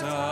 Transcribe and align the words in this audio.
Vater. 0.00 0.29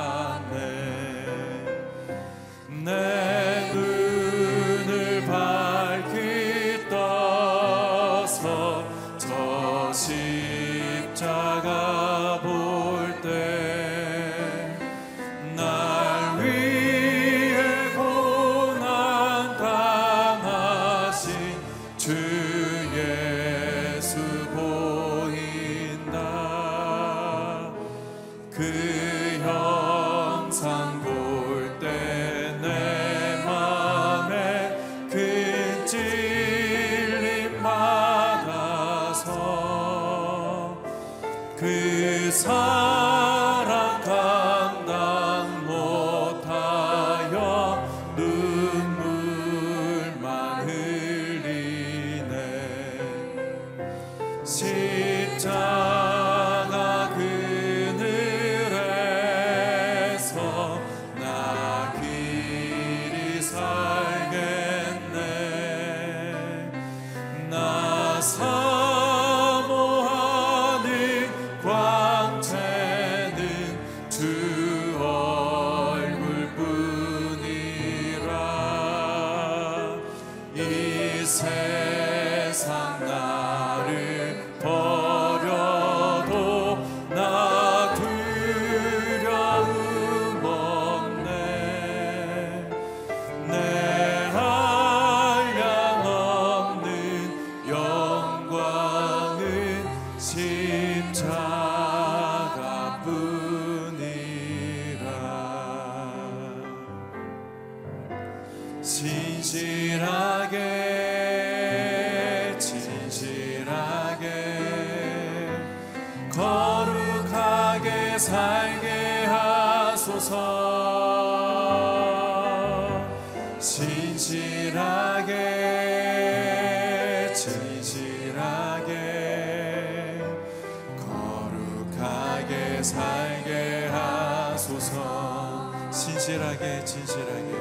살게 132.88 133.88
하소서. 133.92 135.72
진실하게, 135.90 136.84
진실하게, 136.84 137.52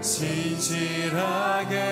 진실하게. 0.00 1.82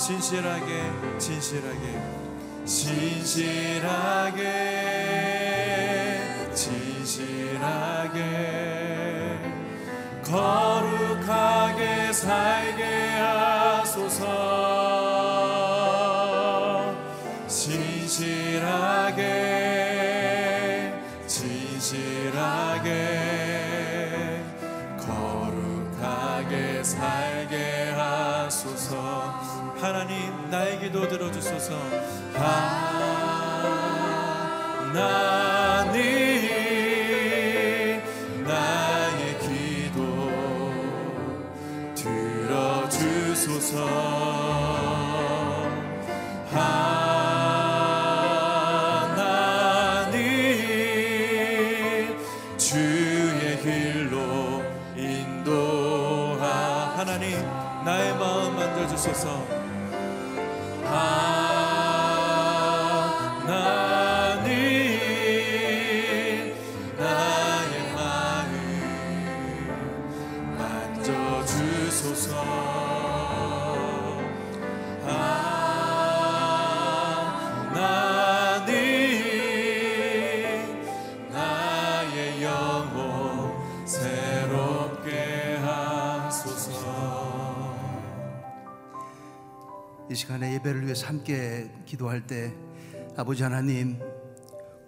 진실하게 0.00 1.18
진실하게 1.18 1.84
진실하게 2.64 4.42
진실하게 6.54 8.18
거룩하게 10.24 12.12
살 12.14 12.59
나에게도 30.50 31.08
들어주소서. 31.08 31.74
하나 34.92 35.49
위해서 91.00 91.06
함께 91.06 91.70
기도할 91.86 92.26
때 92.26 92.52
아버지 93.16 93.42
하나님 93.42 93.98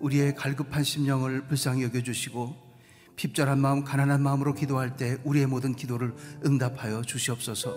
우리의 0.01 0.35
갈급한 0.35 0.85
심령을 0.85 1.47
불쌍히 1.47 1.83
여겨주시고 1.85 2.55
핍절한 3.17 3.59
마음 3.59 3.85
가난한 3.85 4.23
마음으로 4.23 4.55
기도할 4.55 4.97
때 4.97 5.19
우리의 5.25 5.47
모든 5.47 5.75
기도를 5.75 6.15
응답하여 6.45 7.03
주시옵소서. 7.03 7.75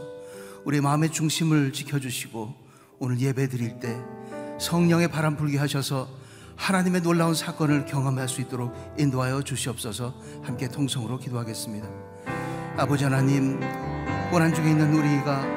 우리의 0.66 0.82
마음의 0.82 1.12
중심을 1.12 1.74
지켜주시고 1.74 2.54
오늘 3.00 3.20
예배 3.20 3.50
드릴 3.50 3.80
때 3.80 3.98
성령의 4.60 5.10
바람 5.10 5.36
불게 5.36 5.58
하셔서 5.58 6.08
하나님의 6.56 7.02
놀라운 7.02 7.36
사건을 7.36 7.86
경험할 7.86 8.28
수 8.30 8.42
있도록 8.42 8.74
인도하여 8.98 9.44
주시옵소서. 9.44 10.16
함께 10.44 10.68
통성으로 10.68 11.20
기도하겠습니다. 11.20 11.88
아버지 12.78 13.04
하나님 13.04 13.60
고난 14.32 14.54
중에 14.54 14.72
있는 14.72 14.94
우리가 14.94 15.55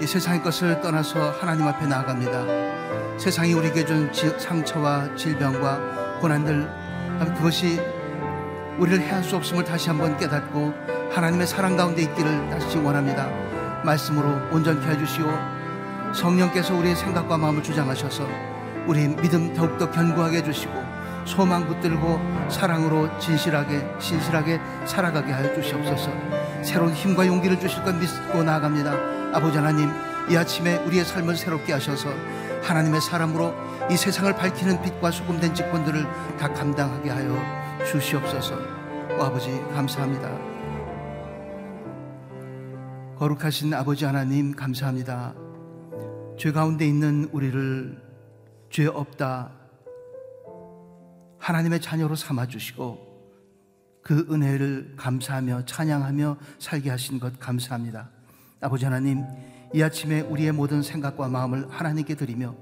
이 0.00 0.06
세상의 0.06 0.42
것을 0.42 0.80
떠나서 0.80 1.30
하나님 1.40 1.66
앞에 1.66 1.86
나아갑니다. 1.86 3.18
세상이 3.18 3.52
우리에게 3.54 3.84
준 3.84 4.10
지- 4.12 4.34
상처와 4.38 5.14
질병과 5.14 6.18
고난들 6.20 6.68
그것이 7.36 7.80
우리를 8.78 9.00
해할 9.00 9.22
수 9.22 9.36
없음을 9.36 9.64
다시 9.64 9.88
한번 9.88 10.16
깨닫고 10.16 10.74
하나님의 11.12 11.46
사랑 11.46 11.76
가운데 11.76 12.02
있기를 12.02 12.50
다시 12.50 12.76
원합니다. 12.78 13.28
말씀으로 13.84 14.28
온전케 14.52 14.84
해주시오. 14.90 15.26
성령께서 16.12 16.74
우리의 16.74 16.96
생각과 16.96 17.38
마음을 17.38 17.62
주장하셔서 17.62 18.26
우리 18.86 19.08
믿음 19.08 19.54
더욱더 19.54 19.90
견고하게 19.90 20.38
해주시고 20.38 20.72
소망 21.24 21.66
붙들고 21.66 22.20
사랑으로 22.50 23.16
진실하게 23.18 23.86
신실하게 23.98 24.60
살아가게 24.86 25.32
하여 25.32 25.54
주시옵소서. 25.54 26.10
새로운 26.62 26.92
힘과 26.92 27.26
용기를 27.26 27.58
주실 27.60 27.82
것 27.84 27.94
믿고 27.94 28.42
나아갑니다. 28.42 28.92
아버지 29.34 29.58
하나님, 29.58 29.90
이 30.30 30.36
아침에 30.36 30.76
우리의 30.84 31.04
삶을 31.04 31.34
새롭게 31.34 31.72
하셔서 31.72 32.08
하나님의 32.62 33.00
사람으로 33.00 33.52
이 33.90 33.96
세상을 33.96 34.32
밝히는 34.36 34.80
빛과 34.80 35.10
소금된 35.10 35.52
직분들을 35.52 36.04
다 36.38 36.52
감당하게 36.52 37.10
하여 37.10 37.36
주시옵소서. 37.84 38.54
오 39.18 39.22
아버지 39.22 39.50
감사합니다. 39.74 40.30
거룩하신 43.18 43.74
아버지 43.74 44.04
하나님 44.04 44.52
감사합니다. 44.52 45.34
죄 46.38 46.52
가운데 46.52 46.86
있는 46.86 47.28
우리를 47.32 48.00
죄 48.70 48.86
없다 48.86 49.50
하나님의 51.38 51.80
자녀로 51.80 52.14
삼아 52.14 52.46
주시고 52.46 52.98
그 54.00 54.28
은혜를 54.30 54.94
감사하며 54.96 55.64
찬양하며 55.64 56.36
살게 56.60 56.90
하신 56.90 57.18
것 57.18 57.40
감사합니다. 57.40 58.10
아버지 58.64 58.86
하나님, 58.86 59.26
이 59.74 59.82
아침에 59.82 60.22
우리의 60.22 60.52
모든 60.52 60.80
생각과 60.80 61.28
마음을 61.28 61.66
하나님께 61.68 62.14
드리며 62.14 62.54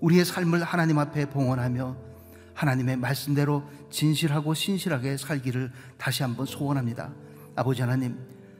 우리의 0.00 0.24
삶을 0.24 0.62
하나님 0.62 1.00
앞에 1.00 1.30
봉헌하며 1.30 1.96
하나님의 2.54 2.96
말씀대로 2.98 3.64
진실하고 3.90 4.54
신실하게 4.54 5.16
살기를 5.16 5.72
다시 5.96 6.22
한번 6.22 6.46
소원합니다. 6.46 7.10
아버지 7.56 7.82
하나님, 7.82 8.16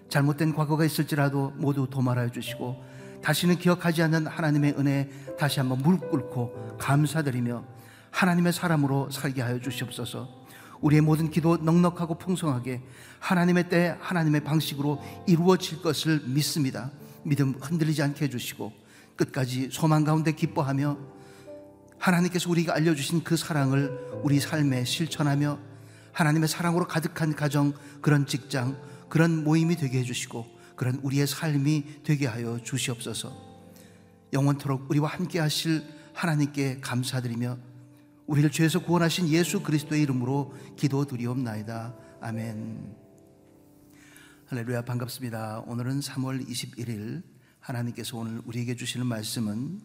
잘못된 0.08 0.56
과거가 0.56 0.84
있을지라도 0.84 1.52
모두 1.54 1.86
도말하여 1.88 2.32
주시고 2.32 2.82
다시는 3.22 3.58
기억하지 3.58 4.02
않는 4.02 4.26
하나님의 4.26 4.74
은혜에 4.76 5.08
다시 5.38 5.60
한번 5.60 5.78
무릎 5.78 6.10
꿇고 6.10 6.78
감사드리며 6.80 7.64
하나님의 8.10 8.52
사람으로 8.52 9.10
살게 9.12 9.40
하여 9.40 9.60
주시옵소서. 9.60 10.47
우리의 10.80 11.02
모든 11.02 11.30
기도 11.30 11.56
넉넉하고 11.56 12.18
풍성하게 12.18 12.82
하나님의 13.20 13.68
때 13.68 13.96
하나님의 14.00 14.44
방식으로 14.44 15.02
이루어질 15.26 15.82
것을 15.82 16.22
믿습니다. 16.26 16.90
믿음 17.24 17.54
흔들리지 17.60 18.02
않게 18.02 18.26
해주시고 18.26 18.72
끝까지 19.16 19.68
소망 19.72 20.04
가운데 20.04 20.32
기뻐하며 20.32 20.98
하나님께서 21.98 22.48
우리가 22.48 22.74
알려주신 22.74 23.24
그 23.24 23.36
사랑을 23.36 23.90
우리 24.22 24.38
삶에 24.38 24.84
실천하며 24.84 25.58
하나님의 26.12 26.48
사랑으로 26.48 26.86
가득한 26.86 27.34
가정, 27.34 27.72
그런 28.00 28.26
직장, 28.26 28.76
그런 29.08 29.44
모임이 29.44 29.76
되게 29.76 29.98
해주시고 30.00 30.46
그런 30.76 31.00
우리의 31.02 31.26
삶이 31.26 32.02
되게 32.04 32.26
하여 32.26 32.58
주시옵소서. 32.62 33.32
영원토록 34.32 34.90
우리와 34.90 35.08
함께 35.08 35.40
하실 35.40 35.82
하나님께 36.14 36.78
감사드리며 36.80 37.58
우리를 38.28 38.50
죄에서 38.50 38.80
구원하신 38.80 39.30
예수 39.30 39.62
그리스도의 39.62 40.02
이름으로 40.02 40.54
기도드리옵나이다. 40.76 41.94
아멘. 42.20 42.94
할렐루야 44.48 44.82
반갑습니다. 44.82 45.60
오늘은 45.66 46.00
3월 46.00 46.46
21일 46.46 47.22
하나님께서 47.58 48.18
오늘 48.18 48.42
우리에게 48.44 48.76
주시는 48.76 49.06
말씀은 49.06 49.80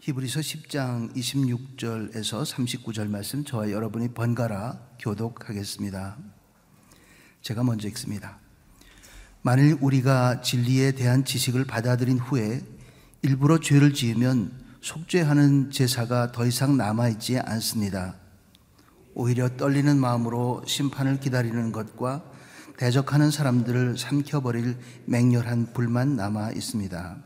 히브리서 0.00 0.40
10장 0.40 1.14
26절에서 1.14 2.44
39절 2.44 3.08
말씀 3.08 3.44
저와 3.44 3.70
여러분이 3.70 4.08
번갈아 4.08 4.80
교독하겠습니다. 4.98 6.18
제가 7.42 7.62
먼저 7.62 7.86
읽습니다. 7.86 8.40
만일 9.42 9.78
우리가 9.80 10.40
진리에 10.40 10.92
대한 10.92 11.24
지식을 11.24 11.66
받아들인 11.66 12.18
후에 12.18 12.60
일부러 13.22 13.60
죄를 13.60 13.94
지으면 13.94 14.61
속죄하는 14.82 15.70
제사가 15.70 16.32
더 16.32 16.44
이상 16.44 16.76
남아있지 16.76 17.38
않습니다. 17.38 18.16
오히려 19.14 19.48
떨리는 19.56 19.96
마음으로 19.96 20.64
심판을 20.66 21.20
기다리는 21.20 21.70
것과 21.70 22.24
대적하는 22.78 23.30
사람들을 23.30 23.96
삼켜버릴 23.96 24.76
맹렬한 25.04 25.72
불만 25.72 26.16
남아 26.16 26.50
있습니다. 26.50 27.16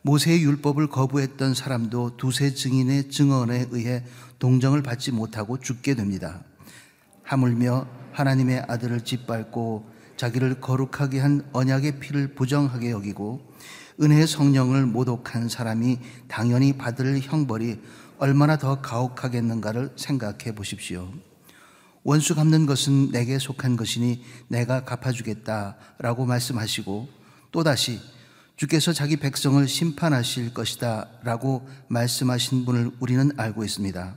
모세의 0.00 0.42
율법을 0.42 0.86
거부했던 0.86 1.52
사람도 1.52 2.16
두세 2.16 2.54
증인의 2.54 3.10
증언에 3.10 3.66
의해 3.72 4.02
동정을 4.38 4.82
받지 4.82 5.12
못하고 5.12 5.60
죽게 5.60 5.94
됩니다. 5.94 6.42
하물며 7.24 7.86
하나님의 8.12 8.64
아들을 8.68 9.02
짓밟고 9.02 9.90
자기를 10.16 10.62
거룩하게 10.62 11.20
한 11.20 11.46
언약의 11.52 12.00
피를 12.00 12.34
부정하게 12.34 12.90
여기고 12.90 13.49
은혜의 14.00 14.26
성령을 14.26 14.86
모독한 14.86 15.48
사람이 15.48 15.98
당연히 16.28 16.72
받을 16.72 17.20
형벌이 17.20 17.78
얼마나 18.18 18.56
더 18.56 18.80
가혹하겠는가를 18.80 19.92
생각해 19.96 20.54
보십시오. 20.54 21.12
원수 22.02 22.34
갚는 22.34 22.66
것은 22.66 23.10
내게 23.10 23.38
속한 23.38 23.76
것이니 23.76 24.22
내가 24.48 24.84
갚아주겠다 24.84 25.76
라고 25.98 26.24
말씀하시고 26.24 27.08
또다시 27.50 28.00
주께서 28.56 28.92
자기 28.92 29.16
백성을 29.16 29.66
심판하실 29.66 30.54
것이다 30.54 31.08
라고 31.22 31.66
말씀하신 31.88 32.64
분을 32.64 32.90
우리는 33.00 33.30
알고 33.36 33.64
있습니다. 33.64 34.16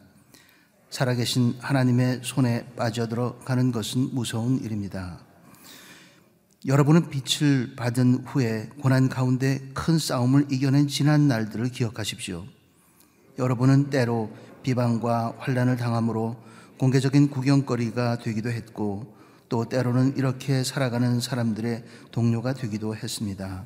살아계신 0.89 1.55
하나님의 1.59 2.21
손에 2.23 2.67
빠져들어 2.75 3.39
가는 3.39 3.71
것은 3.71 4.13
무서운 4.13 4.59
일입니다. 4.59 5.32
여러분은 6.65 7.09
빛을 7.09 7.75
받은 7.75 8.23
후에 8.25 8.69
고난 8.81 9.09
가운데 9.09 9.59
큰 9.73 9.99
싸움을 9.99 10.47
이겨낸 10.49 10.87
지난 10.87 11.27
날들을 11.27 11.67
기억하십시오. 11.67 12.45
여러분은 13.37 13.89
때로 13.89 14.31
비방과 14.61 15.35
환란을 15.39 15.75
당함으로 15.75 16.37
공개적인 16.79 17.31
구경거리가 17.31 18.19
되기도 18.19 18.49
했고 18.49 19.13
또 19.49 19.65
때로는 19.65 20.15
이렇게 20.15 20.63
살아가는 20.63 21.19
사람들의 21.19 21.83
동료가 22.11 22.53
되기도 22.53 22.95
했습니다. 22.95 23.65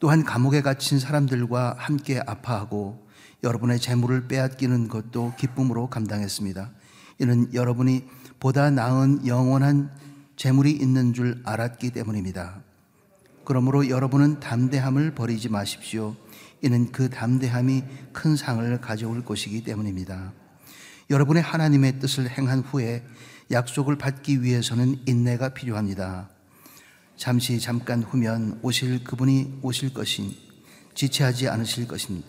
또한 0.00 0.24
감옥에 0.24 0.62
갇힌 0.62 0.98
사람들과 0.98 1.74
함께 1.76 2.22
아파하고 2.26 3.06
여러분의 3.44 3.80
재물을 3.80 4.28
빼앗기는 4.28 4.88
것도 4.88 5.34
기쁨으로 5.38 5.90
감당했습니다. 5.90 6.70
이는 7.18 7.52
여러분이 7.52 8.04
보다 8.40 8.70
나은 8.70 9.26
영원한 9.26 9.90
재물이 10.36 10.70
있는 10.72 11.12
줄 11.12 11.40
알았기 11.44 11.90
때문입니다. 11.90 12.62
그러므로 13.44 13.88
여러분은 13.88 14.40
담대함을 14.40 15.14
버리지 15.14 15.48
마십시오. 15.48 16.14
이는 16.62 16.90
그 16.92 17.08
담대함이 17.08 17.84
큰 18.12 18.36
상을 18.36 18.80
가져올 18.80 19.24
것이기 19.24 19.64
때문입니다. 19.64 20.32
여러분의 21.10 21.42
하나님의 21.42 22.00
뜻을 22.00 22.28
행한 22.28 22.60
후에 22.60 23.04
약속을 23.50 23.96
받기 23.96 24.42
위해서는 24.42 25.00
인내가 25.06 25.50
필요합니다. 25.50 26.28
잠시 27.16 27.60
잠깐 27.60 28.02
후면 28.02 28.58
오실 28.62 29.04
그분이 29.04 29.60
오실 29.62 29.94
것인 29.94 30.34
지체하지 30.94 31.48
않으실 31.48 31.86
것입니다. 31.86 32.28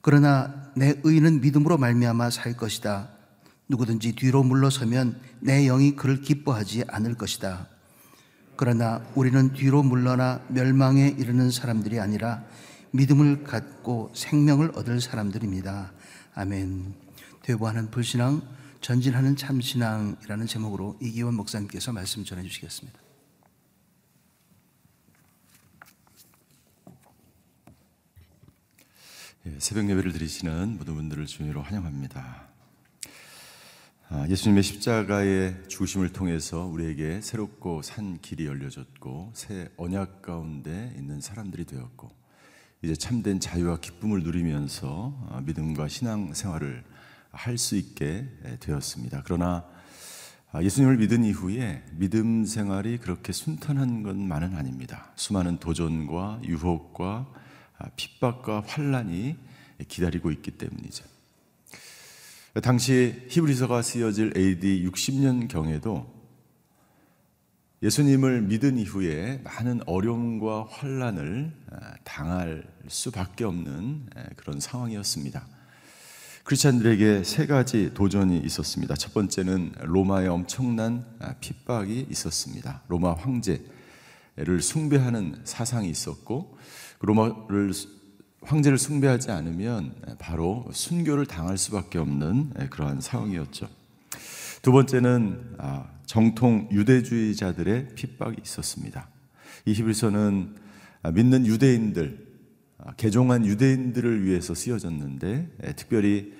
그러나 0.00 0.70
내 0.74 0.94
의는 1.02 1.40
믿음으로 1.40 1.76
말미암아 1.78 2.30
살 2.30 2.56
것이다. 2.56 3.10
누구든지 3.72 4.12
뒤로 4.12 4.42
물러서면 4.42 5.18
내 5.40 5.64
영이 5.64 5.96
그를 5.96 6.20
기뻐하지 6.20 6.84
않을 6.88 7.14
것이다. 7.14 7.68
그러나 8.56 9.02
우리는 9.14 9.52
뒤로 9.54 9.82
물러나 9.82 10.40
멸망에 10.48 11.08
이르는 11.18 11.50
사람들이 11.50 11.98
아니라 11.98 12.44
믿음을 12.92 13.44
갖고 13.44 14.12
생명을 14.14 14.72
얻을 14.74 15.00
사람들입니다. 15.00 15.92
아멘. 16.34 16.94
되보하는 17.42 17.90
불신앙, 17.90 18.42
전진하는 18.82 19.36
참신앙이라는 19.36 20.46
제목으로 20.46 20.98
이기원 21.00 21.34
목사님께서 21.34 21.92
말씀 21.92 22.24
전해 22.24 22.42
주시겠습니다. 22.42 23.00
예, 29.46 29.56
새벽 29.58 29.88
예배를 29.88 30.12
드리시는 30.12 30.76
모든 30.76 30.94
분들을 30.94 31.26
주님으로 31.26 31.62
환영합니다. 31.62 32.51
아, 34.14 34.28
예수님의 34.28 34.62
십자가의 34.62 35.56
죽으심을 35.68 36.10
통해서 36.12 36.66
우리에게 36.66 37.22
새롭고 37.22 37.80
산 37.80 38.20
길이 38.20 38.44
열려졌고 38.44 39.32
새 39.34 39.70
언약 39.78 40.20
가운데 40.20 40.92
있는 40.98 41.22
사람들이 41.22 41.64
되었고 41.64 42.10
이제 42.82 42.94
참된 42.94 43.40
자유와 43.40 43.78
기쁨을 43.80 44.22
누리면서 44.22 45.16
아, 45.30 45.40
믿음과 45.40 45.88
신앙 45.88 46.34
생활을 46.34 46.84
할 47.30 47.56
수 47.56 47.74
있게 47.74 48.28
되었습니다. 48.60 49.22
그러나 49.24 49.66
아, 50.50 50.62
예수님을 50.62 50.98
믿은 50.98 51.24
이후에 51.24 51.82
믿음 51.92 52.44
생활이 52.44 52.98
그렇게 52.98 53.32
순탄한 53.32 54.02
것만은 54.02 54.54
아닙니다. 54.54 55.10
수많은 55.16 55.56
도전과 55.56 56.42
유혹과 56.44 57.32
아, 57.78 57.88
핍박과 57.96 58.64
환란이 58.66 59.38
기다리고 59.88 60.30
있기 60.32 60.50
때문이죠. 60.50 61.21
당시 62.60 63.24
히브리서가 63.28 63.80
쓰여질 63.80 64.34
AD 64.36 64.86
60년 64.86 65.48
경에도 65.48 66.06
예수님을 67.82 68.42
믿은 68.42 68.76
이후에 68.76 69.40
많은 69.42 69.80
어려움과 69.86 70.66
환란을 70.68 71.50
아, 71.70 71.94
당할 72.04 72.64
수밖에 72.88 73.44
없는 73.44 74.06
그런 74.36 74.60
상황이었습니다. 74.60 75.46
크리스천들에게 76.44 77.24
세 77.24 77.46
가지 77.46 77.94
도전이 77.94 78.40
있었습니다. 78.40 78.96
첫 78.96 79.14
번째는 79.14 79.72
로마의 79.80 80.28
엄청난 80.28 81.06
아, 81.20 81.34
핍박이 81.40 82.08
있었습니다. 82.10 82.82
로마 82.88 83.14
황제를 83.14 84.60
숭배하는 84.60 85.40
사상이 85.44 85.88
있었고 85.88 86.58
그 86.98 87.06
로마를 87.06 87.72
황제를 88.42 88.76
숭배하지 88.76 89.30
않으면 89.30 89.94
바로 90.18 90.68
순교를 90.72 91.26
당할 91.26 91.56
수밖에 91.56 91.98
없는 91.98 92.50
그러한 92.70 93.00
상황이었죠. 93.00 93.68
두 94.62 94.70
번째는 94.70 95.56
아, 95.58 95.90
정통 96.06 96.68
유대주의자들의 96.70 97.94
핍박이 97.94 98.36
있었습니다. 98.44 99.08
이 99.64 99.72
히브리서는 99.72 100.56
아, 101.02 101.10
믿는 101.10 101.46
유대인들, 101.46 102.26
아, 102.78 102.92
개종한 102.94 103.44
유대인들을 103.44 104.24
위해서 104.24 104.54
쓰여졌는데 104.54 105.74
특별히 105.76 106.32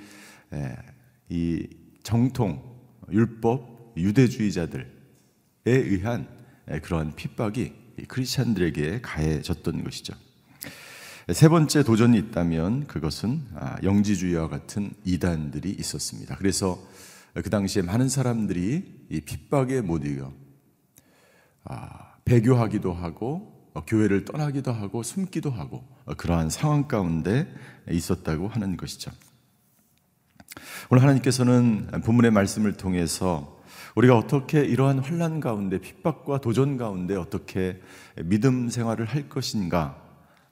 이 1.28 1.66
정통 2.02 2.62
율법 3.10 3.94
유대주의자들에 3.96 4.84
의한 5.64 6.28
그러한 6.82 7.16
핍박이 7.16 7.72
크리스찬들에게 8.06 9.00
가해졌던 9.00 9.82
것이죠. 9.84 10.14
세 11.30 11.48
번째 11.48 11.84
도전이 11.84 12.18
있다면 12.18 12.88
그것은 12.88 13.42
아, 13.54 13.76
영지주의와 13.82 14.48
같은 14.48 14.90
이단들이 15.04 15.70
있었습니다. 15.70 16.34
그래서 16.36 16.82
그 17.34 17.48
당시에 17.48 17.82
많은 17.82 18.08
사람들이 18.08 19.06
이 19.08 19.20
핍박에 19.20 19.82
못 19.82 20.04
이겨 20.04 20.32
아, 21.64 22.16
배교하기도 22.24 22.92
하고 22.92 23.70
어, 23.72 23.84
교회를 23.84 24.24
떠나기도 24.24 24.72
하고 24.72 25.04
숨기도 25.04 25.50
하고 25.50 25.84
어, 26.06 26.14
그러한 26.14 26.50
상황 26.50 26.88
가운데 26.88 27.46
있었다고 27.88 28.48
하는 28.48 28.76
것이죠. 28.76 29.12
오늘 30.90 31.04
하나님께서는 31.04 32.02
본문의 32.04 32.32
말씀을 32.32 32.72
통해서 32.72 33.62
우리가 33.94 34.18
어떻게 34.18 34.64
이러한 34.64 34.98
환란 34.98 35.38
가운데 35.38 35.78
핍박과 35.78 36.40
도전 36.40 36.76
가운데 36.76 37.14
어떻게 37.14 37.80
믿음 38.24 38.68
생활을 38.68 39.06
할 39.06 39.28
것인가 39.28 40.01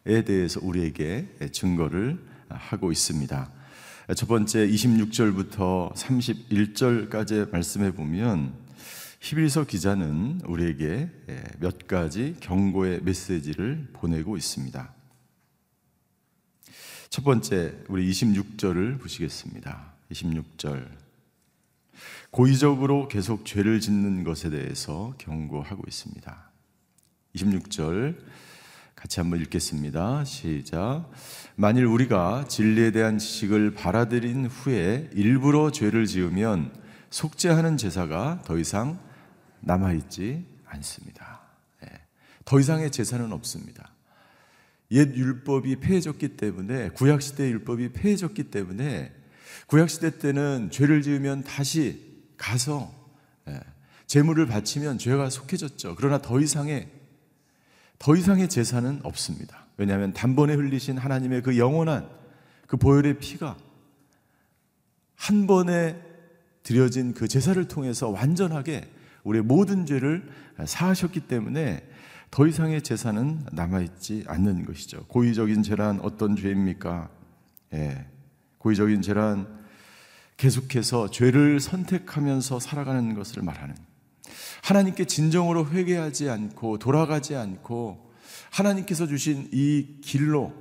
에 0.06 0.22
대해서 0.24 0.60
우리에게 0.62 1.28
증거를 1.52 2.18
하고 2.48 2.90
있습니다. 2.90 3.52
첫 4.16 4.26
번째 4.26 4.66
26절부터 4.66 5.94
31절까지 5.94 7.50
말씀해 7.50 7.92
보면 7.92 8.54
히브리서 9.20 9.66
기자는 9.66 10.40
우리에게 10.46 11.10
몇 11.58 11.86
가지 11.86 12.34
경고의 12.40 13.02
메시지를 13.02 13.88
보내고 13.92 14.38
있습니다. 14.38 14.94
첫 17.10 17.24
번째 17.24 17.74
우리 17.88 18.10
26절을 18.10 18.98
보시겠습니다. 19.00 19.92
26절 20.10 20.88
고의적으로 22.30 23.06
계속 23.08 23.44
죄를 23.44 23.80
짓는 23.80 24.24
것에 24.24 24.48
대해서 24.48 25.14
경고하고 25.18 25.82
있습니다. 25.86 26.50
26절 27.34 28.16
같이 29.00 29.18
한번 29.18 29.40
읽겠습니다. 29.40 30.26
시작. 30.26 31.10
만일 31.56 31.86
우리가 31.86 32.44
진리에 32.48 32.90
대한 32.90 33.16
지식을 33.16 33.72
받아들인 33.72 34.44
후에 34.44 35.08
일부러 35.14 35.72
죄를 35.72 36.04
지으면 36.04 36.70
속죄하는 37.08 37.78
제사가 37.78 38.42
더 38.44 38.58
이상 38.58 39.00
남아있지 39.60 40.44
않습니다. 40.66 41.40
예. 41.82 41.88
더 42.44 42.60
이상의 42.60 42.90
제사는 42.90 43.32
없습니다. 43.32 43.90
옛 44.90 45.16
율법이 45.16 45.76
폐해졌기 45.76 46.36
때문에 46.36 46.90
구약시대 46.90 47.48
율법이 47.48 47.94
폐해졌기 47.94 48.50
때문에 48.50 49.14
구약시대 49.68 50.18
때는 50.18 50.68
죄를 50.70 51.00
지으면 51.00 51.42
다시 51.44 52.20
가서 52.36 52.92
예, 53.48 53.60
제물을 54.06 54.44
바치면 54.44 54.98
죄가 54.98 55.30
속해졌죠. 55.30 55.94
그러나 55.96 56.20
더 56.20 56.38
이상의 56.38 56.99
더 58.00 58.16
이상의 58.16 58.48
제사는 58.48 59.00
없습니다. 59.04 59.66
왜냐하면 59.76 60.12
단번에 60.14 60.54
흘리신 60.54 60.96
하나님의 60.96 61.42
그 61.42 61.58
영원한 61.58 62.08
그 62.66 62.78
보혈의 62.78 63.18
피가 63.18 63.56
한 65.16 65.46
번에 65.46 66.00
드려진 66.62 67.12
그 67.12 67.28
제사를 67.28 67.62
통해서 67.68 68.08
완전하게 68.08 68.90
우리의 69.22 69.44
모든 69.44 69.84
죄를 69.84 70.26
사하셨기 70.64 71.20
때문에 71.20 71.86
더 72.30 72.46
이상의 72.46 72.80
제사는 72.80 73.46
남아있지 73.52 74.24
않는 74.26 74.64
것이죠. 74.64 75.04
고의적인 75.06 75.62
죄란 75.62 76.00
어떤 76.00 76.36
죄입니까? 76.36 77.10
예. 77.74 78.06
고의적인 78.58 79.02
죄란 79.02 79.46
계속해서 80.38 81.10
죄를 81.10 81.60
선택하면서 81.60 82.60
살아가는 82.60 83.14
것을 83.14 83.42
말하는 83.42 83.74
하나님께 84.62 85.04
진정으로 85.06 85.68
회개하지 85.68 86.28
않고 86.30 86.78
돌아가지 86.78 87.34
않고 87.34 88.10
하나님께서 88.50 89.06
주신 89.06 89.48
이 89.52 90.00
길로 90.00 90.52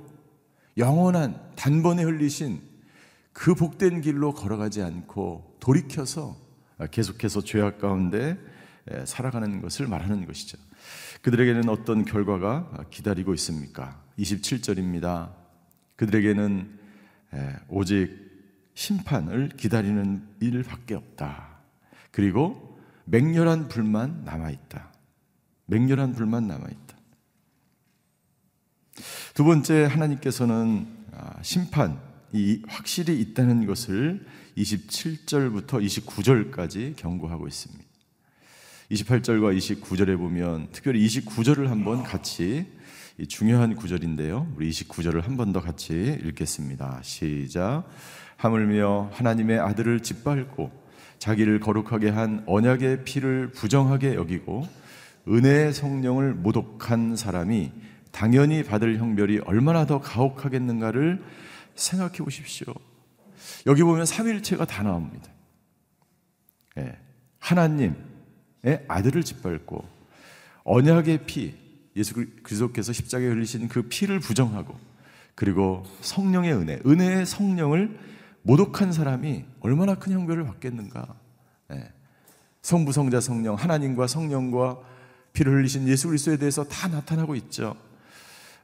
영원한 0.76 1.40
단번에 1.56 2.02
흘리신 2.02 2.60
그 3.32 3.54
복된 3.54 4.00
길로 4.00 4.32
걸어가지 4.34 4.82
않고 4.82 5.56
돌이켜서 5.60 6.36
계속해서 6.90 7.42
죄악 7.42 7.78
가운데 7.78 8.38
살아가는 9.04 9.60
것을 9.60 9.86
말하는 9.86 10.26
것이죠. 10.26 10.58
그들에게는 11.22 11.68
어떤 11.68 12.04
결과가 12.04 12.86
기다리고 12.90 13.34
있습니까? 13.34 14.02
27절입니다. 14.18 15.32
그들에게는 15.96 16.78
오직 17.68 18.30
심판을 18.74 19.50
기다리는 19.50 20.26
일밖에 20.40 20.94
없다. 20.94 21.58
그리고 22.10 22.69
맹렬한 23.04 23.68
불만 23.68 24.24
남아있다. 24.24 24.92
맹렬한 25.66 26.12
불만 26.14 26.46
남아있다. 26.46 26.96
두 29.34 29.44
번째, 29.44 29.84
하나님께서는 29.84 30.86
아, 31.12 31.42
심판이 31.42 32.62
확실히 32.68 33.20
있다는 33.20 33.66
것을 33.66 34.26
27절부터 34.56 35.84
29절까지 35.84 36.96
경고하고 36.96 37.46
있습니다. 37.48 37.84
28절과 38.90 39.56
29절에 39.56 40.18
보면 40.18 40.68
특별히 40.72 41.06
29절을 41.06 41.66
한번 41.68 42.02
같이 42.02 42.66
중요한 43.28 43.76
구절인데요. 43.76 44.52
우리 44.56 44.70
29절을 44.70 45.22
한 45.22 45.36
번 45.36 45.52
더 45.52 45.60
같이 45.60 46.18
읽겠습니다. 46.24 47.00
시작. 47.02 47.84
하물며 48.36 49.10
하나님의 49.12 49.58
아들을 49.60 50.00
짓밟고 50.00 50.79
자기를 51.20 51.60
거룩하게 51.60 52.08
한 52.08 52.42
언약의 52.46 53.04
피를 53.04 53.52
부정하게 53.52 54.14
여기고 54.14 54.66
은혜의 55.28 55.74
성령을 55.74 56.32
모독한 56.32 57.14
사람이 57.14 57.72
당연히 58.10 58.64
받을 58.64 58.98
형별이 58.98 59.40
얼마나 59.44 59.86
더 59.86 60.00
가혹하겠는가를 60.00 61.22
생각해 61.74 62.18
보십시오. 62.18 62.74
여기 63.66 63.82
보면 63.82 64.06
삼일체가 64.06 64.64
다 64.64 64.82
나옵니다. 64.82 65.30
예, 66.78 66.96
하나님의 67.38 67.94
아들을 68.88 69.22
짓밟고 69.22 69.86
언약의 70.64 71.26
피, 71.26 71.54
예수 71.96 72.14
그리스도께서 72.14 72.94
십자가에 72.94 73.28
흘리신 73.28 73.68
그 73.68 73.82
피를 73.82 74.20
부정하고 74.20 74.74
그리고 75.34 75.84
성령의 76.00 76.54
은혜, 76.54 76.80
은혜의 76.86 77.26
성령을 77.26 77.98
모독한 78.42 78.92
사람이 78.92 79.44
얼마나 79.60 79.94
큰 79.94 80.12
형벌을 80.12 80.44
받겠는가. 80.44 81.14
네. 81.68 81.92
성부, 82.62 82.92
성자, 82.92 83.20
성령, 83.20 83.54
하나님과 83.54 84.06
성령과 84.06 84.78
피를 85.32 85.54
흘리신 85.54 85.88
예수 85.88 86.08
그리스도에 86.08 86.36
대해서 86.36 86.64
다 86.64 86.88
나타나고 86.88 87.34
있죠. 87.36 87.76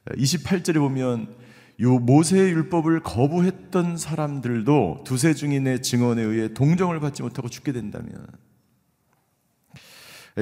28절에 0.06 0.78
보면 0.78 1.34
요 1.80 1.98
모세의 1.98 2.52
율법을 2.52 3.02
거부했던 3.02 3.96
사람들도 3.96 5.02
두세 5.04 5.34
증인의 5.34 5.82
증언에 5.82 6.22
의해 6.22 6.54
동정을 6.54 7.00
받지 7.00 7.22
못하고 7.22 7.48
죽게 7.48 7.72
된다면 7.72 8.26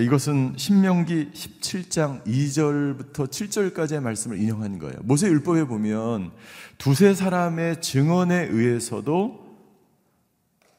이것은 0.00 0.54
신명기 0.56 1.30
17장 1.32 2.24
2절부터 2.24 3.28
7절까지의 3.28 4.00
말씀을 4.00 4.40
인용한 4.40 4.80
거예요. 4.80 4.96
모세 5.04 5.28
율법에 5.28 5.64
보면 5.64 6.32
두세 6.78 7.14
사람의 7.14 7.80
증언에 7.80 8.48
의해서도 8.50 9.44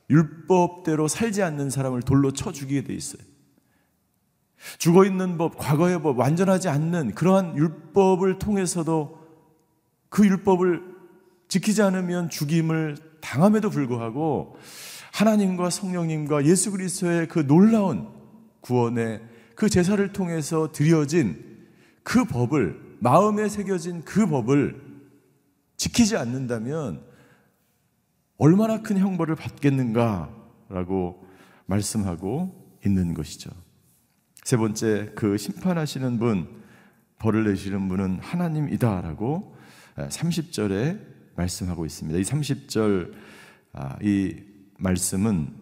율법대로 0.09 1.07
살지 1.07 1.43
않는 1.43 1.69
사람을 1.69 2.01
돌로 2.01 2.31
쳐 2.31 2.51
죽이게 2.51 2.83
돼 2.83 2.93
있어요. 2.93 3.23
죽어 4.79 5.05
있는 5.05 5.37
법, 5.37 5.57
과거의 5.57 6.01
법, 6.01 6.19
완전하지 6.19 6.67
않는 6.67 7.15
그러한 7.15 7.55
율법을 7.55 8.37
통해서도 8.37 9.25
그 10.09 10.25
율법을 10.25 10.83
지키지 11.47 11.81
않으면 11.81 12.29
죽임을 12.29 12.97
당함에도 13.21 13.69
불구하고 13.69 14.57
하나님과 15.13 15.69
성령님과 15.69 16.45
예수 16.45 16.71
그리스도의 16.71 17.29
그 17.29 17.47
놀라운 17.47 18.14
구원의 18.65 19.21
그 19.55 19.69
제사를 19.69 20.11
통해서 20.11 20.71
드려진 20.71 21.67
그 22.01 22.25
법을 22.25 22.97
마음에 22.99 23.47
새겨진 23.47 24.03
그 24.03 24.25
법을 24.25 24.83
지키지 25.77 26.17
않는다면 26.17 27.03
얼마나 28.37 28.81
큰 28.81 28.97
형벌을 28.97 29.35
받겠는가라고 29.35 31.25
말씀하고 31.67 32.79
있는 32.83 33.13
것이죠. 33.13 33.51
세 34.43 34.57
번째, 34.57 35.11
그 35.15 35.37
심판하시는 35.37 36.17
분, 36.17 36.63
벌을 37.19 37.45
내시는 37.45 37.87
분은 37.87 38.19
하나님이다라고 38.19 39.55
30절에 39.95 40.99
말씀하고 41.35 41.85
있습니다. 41.85 42.19
이 42.19 42.23
30절, 42.23 43.13
아, 43.73 43.97
이 44.01 44.35
말씀은 44.77 45.53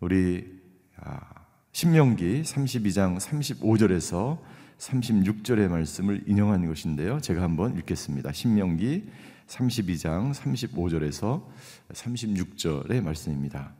우리 0.00 0.60
아, 0.96 1.29
신명기 1.72 2.42
32장 2.42 3.18
35절에서 3.20 4.38
36절의 4.78 5.68
말씀을 5.68 6.24
인용한 6.26 6.66
것인데요. 6.66 7.20
제가 7.20 7.42
한번 7.42 7.76
읽겠습니다. 7.78 8.32
신명기 8.32 9.08
32장 9.46 10.34
35절에서 10.34 11.44
36절의 11.92 13.02
말씀입니다. 13.02 13.72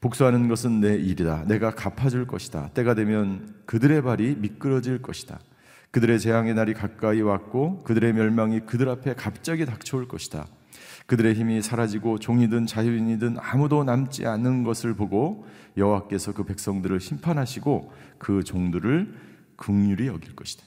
복수하는 0.00 0.48
것은 0.48 0.80
내 0.80 0.94
일이다. 0.94 1.44
내가 1.46 1.74
갚아줄 1.74 2.26
것이다. 2.26 2.70
때가 2.70 2.94
되면 2.94 3.54
그들의 3.66 4.00
발이 4.02 4.36
미끄러질 4.36 5.02
것이다. 5.02 5.40
그들의 5.90 6.20
재앙의 6.20 6.54
날이 6.54 6.72
가까이 6.72 7.20
왔고 7.20 7.82
그들의 7.82 8.14
멸망이 8.14 8.60
그들 8.60 8.88
앞에 8.88 9.14
갑자기 9.14 9.66
닥쳐올 9.66 10.08
것이다. 10.08 10.46
그들의 11.10 11.34
힘이 11.34 11.60
사라지고 11.60 12.20
종이든 12.20 12.66
자유인이든 12.66 13.38
아무도 13.40 13.82
남지 13.82 14.26
않는 14.26 14.62
것을 14.62 14.94
보고 14.94 15.44
여호와께서 15.76 16.32
그 16.34 16.44
백성들을 16.44 17.00
심판하시고 17.00 17.92
그 18.18 18.44
종들을 18.44 19.12
극률이 19.56 20.06
여길 20.06 20.36
것이다. 20.36 20.62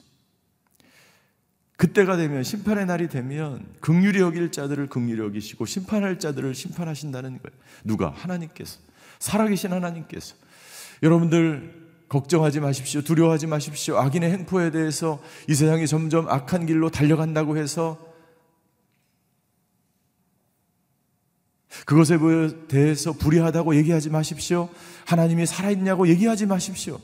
그때가 1.78 2.18
되면 2.18 2.44
심판의 2.44 2.86
날이 2.86 3.08
되면 3.08 3.66
극률이 3.80 4.20
여길 4.20 4.52
자들을 4.52 4.88
극률이 4.88 5.22
여기시고 5.22 5.66
심판할 5.66 6.20
자들을 6.20 6.54
심판하신다는 6.54 7.40
거예요. 7.42 7.60
누가 7.86 8.10
하나님께서 8.10 8.80
살아계신 9.20 9.72
하나님께서 9.72 10.36
여러분들 11.04 11.74
걱정하지 12.10 12.60
마십시오. 12.60 13.02
두려워하지 13.02 13.48
마십시오. 13.48 13.96
악인의 13.96 14.30
행포에 14.34 14.72
대해서 14.72 15.24
이 15.48 15.56
세상이 15.56 15.88
점점 15.88 16.28
악한 16.28 16.66
길로 16.66 16.90
달려간다고 16.90 17.56
해서 17.56 18.13
그것에 21.86 22.18
대해서 22.68 23.14
불의하다고 23.14 23.76
얘기하지 23.76 24.10
마십시오. 24.10 24.70
하나님이 25.06 25.46
살아있냐고 25.46 26.08
얘기하지 26.08 26.46
마십시오. 26.46 27.00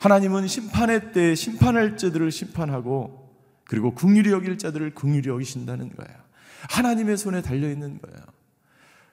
하나님은 0.00 0.48
심판의 0.48 1.12
때 1.12 1.34
심판할 1.34 1.96
자들을 1.96 2.30
심판하고 2.30 3.22
그리고 3.64 3.94
국률이 3.94 4.30
여길 4.30 4.58
자들을 4.58 4.94
국률이 4.94 5.28
여기신다는 5.28 5.90
거예요. 5.94 6.22
하나님의 6.70 7.16
손에 7.16 7.42
달려 7.42 7.70
있는 7.70 8.00
거예요. 8.00 8.20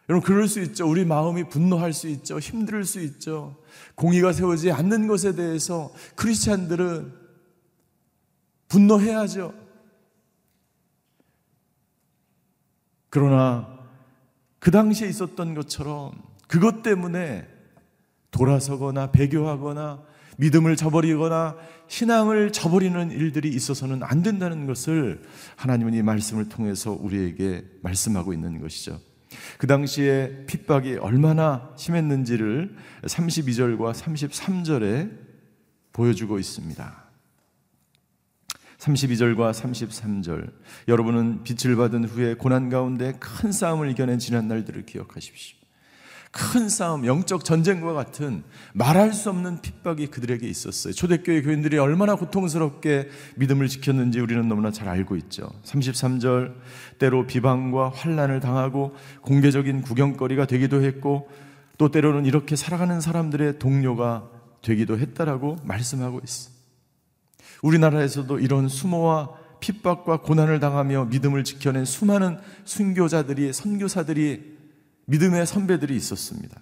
여러분 0.10 0.25
그럴 0.25 0.47
수 0.47 0.60
있죠. 0.62 0.89
우리 0.89 1.06
마음이 1.06 1.49
분노할 1.49 1.93
수 1.93 2.08
있죠. 2.08 2.39
힘들 2.39 2.84
수 2.84 2.99
있죠. 3.02 3.62
공의가 3.93 4.34
세워지지 4.34 4.71
않는 4.71 5.08
것에 5.08 5.36
대해서 5.36 5.93
크리스찬들은 6.15 7.13
분노해야죠. 8.67 9.54
그러나 13.10 13.79
그 14.60 14.72
당시에 14.72 15.08
있었던 15.08 15.56
것처럼 15.56 16.12
그것 16.48 16.84
때문에 16.84 17.48
돌아서거나 18.32 19.12
배교하거나 19.12 20.04
믿음을 20.38 20.76
저버리거나 20.76 21.58
신앙을 21.88 22.52
저버리는 22.52 23.12
일들이 23.12 23.50
있어서는 23.50 24.04
안 24.04 24.24
된다는 24.24 24.67
것을 24.67 25.22
하나님은 25.58 25.93
이 25.93 26.02
말씀을 26.02 26.48
통해서 26.48 26.91
우리에게 26.91 27.65
말씀하고 27.82 28.34
있는 28.34 28.62
것이죠. 28.62 29.00
그 29.58 29.67
당시에 29.67 30.45
핍박이 30.45 30.95
얼마나 30.98 31.72
심했는지를 31.76 32.76
32절과 33.04 33.93
33절에 33.93 35.12
보여주고 35.91 36.39
있습니다. 36.39 37.09
32절과 38.80 39.54
33절. 39.54 40.52
여러분은 40.88 41.44
빛을 41.44 41.76
받은 41.76 42.06
후에 42.06 42.34
고난 42.34 42.70
가운데 42.70 43.13
큰 43.20 43.52
싸움을 43.52 43.92
이겨낸 43.92 44.20
지난 44.20 44.48
날들을 44.48 44.86
기억하십시오. 44.86 45.60
큰 46.32 46.70
싸움, 46.70 47.08
영적 47.08 47.44
전쟁과 47.44 47.94
같은 47.94 48.44
말할 48.74 49.13
수 49.13 49.32
없는 49.32 49.62
핍박이 49.62 50.08
그들에게 50.08 50.48
있었어요. 50.48 50.94
초대교회 50.94 51.42
교인들이 51.42 51.80
얼마나 51.80 52.15
고통스럽게 52.15 53.10
믿음을 53.36 53.68
지켰는지 53.68 54.20
우리는 54.20 54.48
너무나 54.48 54.72
잘 54.72 54.88
알고 54.89 55.15
있죠. 55.18 55.50
33절, 55.63 56.54
때로 57.00 57.26
비방과 57.26 57.89
환란을 57.96 58.42
당하고 58.42 58.96
공개적인 59.22 59.82
구경거리가 59.82 60.46
되기도 60.46 60.84
했고 60.84 61.30
또 61.80 61.89
때로는 61.89 62.26
이렇게 62.26 62.56
살아가는 62.56 63.02
사람들의 63.02 63.58
동료가 63.58 64.30
되기도 64.62 65.00
했다라고 65.00 65.58
말씀하고 65.63 66.22
있어. 66.24 66.59
우리나라에서도 67.62 68.39
이런 68.39 68.67
수모와 68.67 69.38
핍박과 69.60 70.22
고난을 70.22 70.60
당하며 70.60 71.06
믿음을 71.06 71.43
지켜낸 71.43 71.86
수많은 71.86 72.39
순교자들이 72.65 73.52
선교사들이 73.54 74.58
믿음의 75.06 75.45
선배들이 75.45 75.95
있었습니다. 75.95 76.62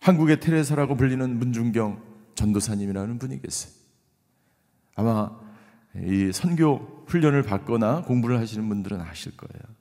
한국의 0.00 0.38
테레사라고 0.40 0.96
불리는 0.96 1.38
문중경 1.38 2.00
전도사님이라는 2.36 3.18
분이 3.18 3.42
계세요. 3.42 3.72
아마 4.94 5.30
이 5.96 6.30
선교 6.32 7.04
훈련을 7.06 7.42
받거나 7.42 8.02
공부를 8.02 8.38
하시는 8.38 8.68
분들은 8.68 9.00
아실 9.00 9.36
거예요. 9.36 9.76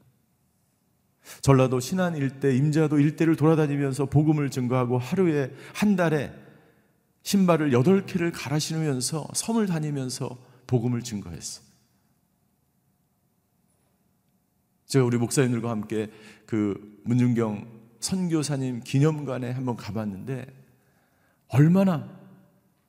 전라도 1.42 1.80
신안 1.80 2.16
일대, 2.16 2.56
임자도 2.56 3.00
일대를 3.00 3.36
돌아다니면서 3.36 4.06
복음을 4.06 4.50
증거하고 4.50 4.98
하루에 4.98 5.52
한 5.74 5.96
달에 5.96 6.34
신발을 7.26 7.74
여덟 7.74 8.06
킬을 8.06 8.32
갈아 8.32 8.60
신으면서 8.60 9.28
섬을 9.34 9.66
다니면서 9.66 10.38
복음을 10.68 11.02
증거했어. 11.02 11.64
제가 14.86 15.04
우리 15.04 15.18
목사님들과 15.18 15.72
함께 15.72 16.12
그 16.46 17.02
문중경 17.04 17.68
선교사님 18.00 18.82
기념관에 18.82 19.50
한번 19.50 19.76
가봤는데 19.76 20.46
얼마나 21.48 22.08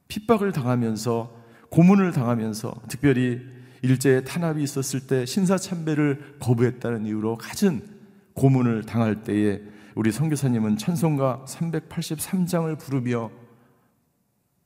핍박을 0.09 0.53
당하면서 0.53 1.45
고문을 1.71 2.13
당하면서 2.13 2.83
특별히 2.91 3.41
일제의 3.81 4.27
탄압이 4.27 4.63
있었을 4.63 5.07
때 5.07 5.25
신사 5.25 5.57
참배를 5.57 6.37
거부했다는 6.41 7.07
이유로 7.07 7.39
갖은 7.39 7.89
고문을 8.35 8.85
당할 8.85 9.23
때에 9.25 9.63
우리 9.95 10.13
선교사님은 10.13 10.77
찬송가 10.77 11.47
383장을 11.49 12.79
부르며 12.79 13.31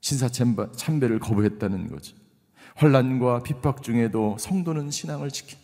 신사 0.01 0.27
참배를 0.29 1.19
거부했다는 1.19 1.89
거죠. 1.89 2.17
환란과 2.75 3.43
핍박 3.43 3.83
중에도 3.83 4.37
성도는 4.39 4.91
신앙을 4.91 5.29
지킨 5.29 5.59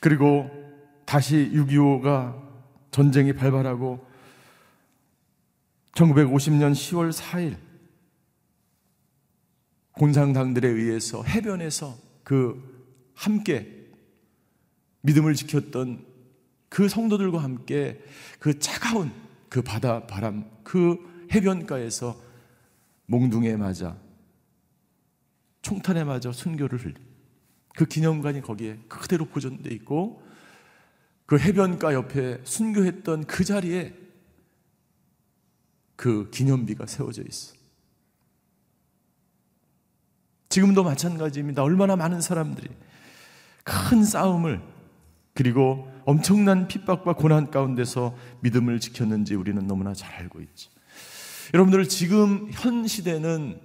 그리고 0.00 0.50
다시 1.06 1.50
6.25가 1.54 2.40
전쟁이 2.90 3.32
발발하고 3.32 4.04
1950년 5.92 6.72
10월 6.72 7.12
4일 7.12 7.56
곤상당들에 9.92 10.66
의해서 10.66 11.22
해변에서 11.22 11.96
그 12.24 13.12
함께 13.14 13.86
믿음을 15.02 15.34
지켰던 15.34 16.06
그 16.68 16.88
성도들과 16.88 17.42
함께 17.42 18.02
그 18.38 18.58
차가운 18.58 19.12
그 19.50 19.60
바다 19.60 20.06
바람 20.06 20.50
그 20.62 21.26
해변가에서 21.32 22.18
몽둥이에 23.06 23.56
맞아 23.56 23.98
총탄에 25.60 26.04
맞아 26.04 26.32
순교를 26.32 26.78
흘린 26.78 26.96
그 27.74 27.84
기념관이 27.84 28.40
거기에 28.40 28.78
그대로 28.88 29.26
보존돼 29.26 29.70
있고 29.74 30.22
그 31.26 31.38
해변가 31.38 31.92
옆에 31.94 32.40
순교했던 32.44 33.24
그 33.26 33.44
자리에 33.44 33.94
그 35.96 36.30
기념비가 36.30 36.86
세워져 36.86 37.22
있어. 37.28 37.54
지금도 40.48 40.82
마찬가지입니다. 40.82 41.62
얼마나 41.62 41.94
많은 41.94 42.20
사람들이 42.20 42.68
큰 43.62 44.02
싸움을 44.02 44.62
그리고 45.34 45.89
엄청난 46.04 46.68
핍박과 46.68 47.14
고난 47.14 47.50
가운데서 47.50 48.14
믿음을 48.40 48.80
지켰는지 48.80 49.34
우리는 49.34 49.66
너무나 49.66 49.94
잘 49.94 50.14
알고 50.14 50.40
있죠. 50.40 50.70
여러분들 51.54 51.88
지금 51.88 52.48
현 52.52 52.86
시대는 52.86 53.60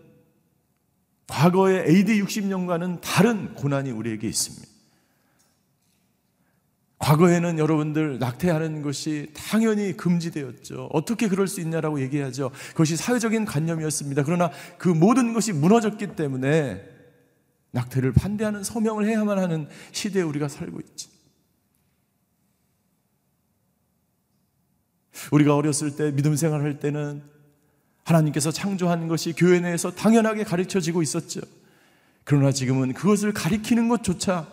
과거의 1.28 1.86
AD 1.88 2.22
60년과는 2.22 3.00
다른 3.02 3.54
고난이 3.56 3.92
우리에게 3.92 4.28
있습니다. 4.28 4.76
과거에는 6.98 7.60
여러분들 7.60 8.20
낙태하는 8.20 8.82
것이 8.82 9.28
당연히 9.36 9.96
금지되었죠. 9.96 10.90
어떻게 10.92 11.28
그럴 11.28 11.48
수 11.48 11.62
있냐라고 11.62 12.02
얘기하죠. 12.02 12.52
그것이 12.70 12.96
사회적인 12.96 13.46
관념이었습니다. 13.46 14.24
그러나 14.24 14.50
그 14.78 14.90
모든 14.90 15.34
것이 15.34 15.52
무너졌기 15.54 16.16
때문에 16.16 16.82
낙태를 17.72 18.14
반대하는 18.14 18.64
서명을 18.64 19.06
해야만 19.06 19.38
하는 19.38 19.68
시대에 19.92 20.24
우리가 20.24 20.48
살고 20.48 20.80
있지. 20.80 21.15
우리가 25.32 25.56
어렸을 25.56 25.96
때 25.96 26.12
믿음 26.12 26.36
생활할 26.36 26.80
때는 26.80 27.24
하나님께서 28.04 28.52
창조한 28.52 29.08
것이 29.08 29.34
교회 29.34 29.60
내에서 29.60 29.92
당연하게 29.92 30.44
가르쳐지고 30.44 31.02
있었죠. 31.02 31.42
그러나 32.24 32.52
지금은 32.52 32.94
그것을 32.94 33.34
가리키는 33.34 33.90
것조차 33.90 34.48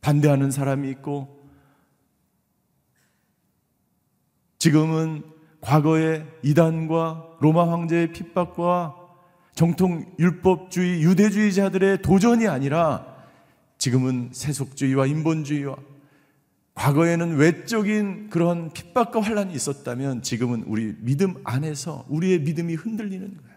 반대하는 0.00 0.50
사람이 0.50 0.90
있고 0.90 1.42
지금은 4.58 5.22
과거의 5.60 6.26
이단과 6.42 7.38
로마 7.40 7.70
황제의 7.70 8.12
핍박과 8.12 8.96
정통 9.54 10.14
율법주의 10.18 11.02
유대주의자들의 11.02 12.02
도전이 12.02 12.48
아니라 12.48 13.06
지금은 13.78 14.30
세속주의와 14.32 15.06
인본주의와 15.06 15.76
과거에는 16.74 17.36
외적인 17.36 18.30
그런 18.30 18.72
핍박과 18.72 19.20
환란이 19.20 19.54
있었다면 19.54 20.22
지금은 20.22 20.64
우리 20.66 20.94
믿음 20.98 21.34
안에서 21.44 22.06
우리의 22.08 22.40
믿음이 22.40 22.74
흔들리는 22.74 23.36
거예요. 23.36 23.52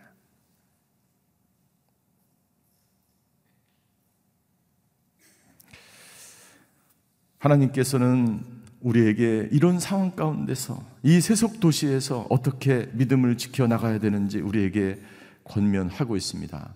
하나님께서는 7.40 8.44
우리에게 8.82 9.50
이런 9.52 9.80
상황 9.80 10.12
가운데서 10.16 10.84
이 11.04 11.22
세속 11.22 11.60
도시에서 11.60 12.28
어떻게 12.30 12.90
믿음을 12.94 13.38
지켜 13.38 13.66
나가야 13.66 14.00
되는지 14.00 14.40
우리에게 14.40 15.00
권면하고 15.44 16.16
있습니다. 16.16 16.76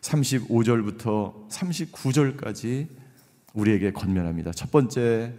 35절부터 0.00 1.48
39절까지 1.48 2.88
우리에게 3.54 3.92
권면합니다. 3.92 4.52
첫 4.52 4.70
번째 4.70 5.34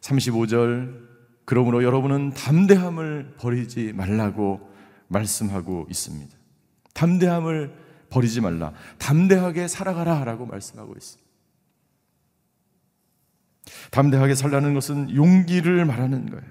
35절 0.00 1.08
그러므로 1.44 1.82
여러분은 1.82 2.30
담대함을 2.30 3.34
버리지 3.38 3.92
말라고 3.92 4.70
말씀하고 5.08 5.86
있습니다. 5.90 6.36
담대함을 6.94 7.74
버리지 8.10 8.40
말라. 8.40 8.72
담대하게 8.98 9.68
살아가라 9.68 10.24
라고 10.24 10.46
말씀하고 10.46 10.94
있습니다. 10.96 11.30
담대하게 13.90 14.34
살라는 14.34 14.74
것은 14.74 15.14
용기를 15.14 15.84
말하는 15.84 16.30
거예요. 16.30 16.44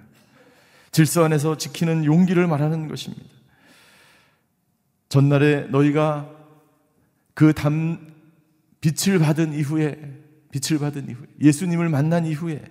질서 0.91 1.23
안에서 1.23 1.57
지키는 1.57 2.05
용기를 2.05 2.47
말하는 2.47 2.87
것입니다. 2.87 3.25
전날에 5.07 5.67
너희가 5.67 6.29
그 7.33 7.53
담, 7.53 8.13
빛을 8.81 9.19
받은 9.19 9.53
이후에, 9.53 9.97
빛을 10.51 10.79
받은 10.79 11.09
이후에, 11.09 11.27
예수님을 11.41 11.89
만난 11.89 12.25
이후에, 12.25 12.61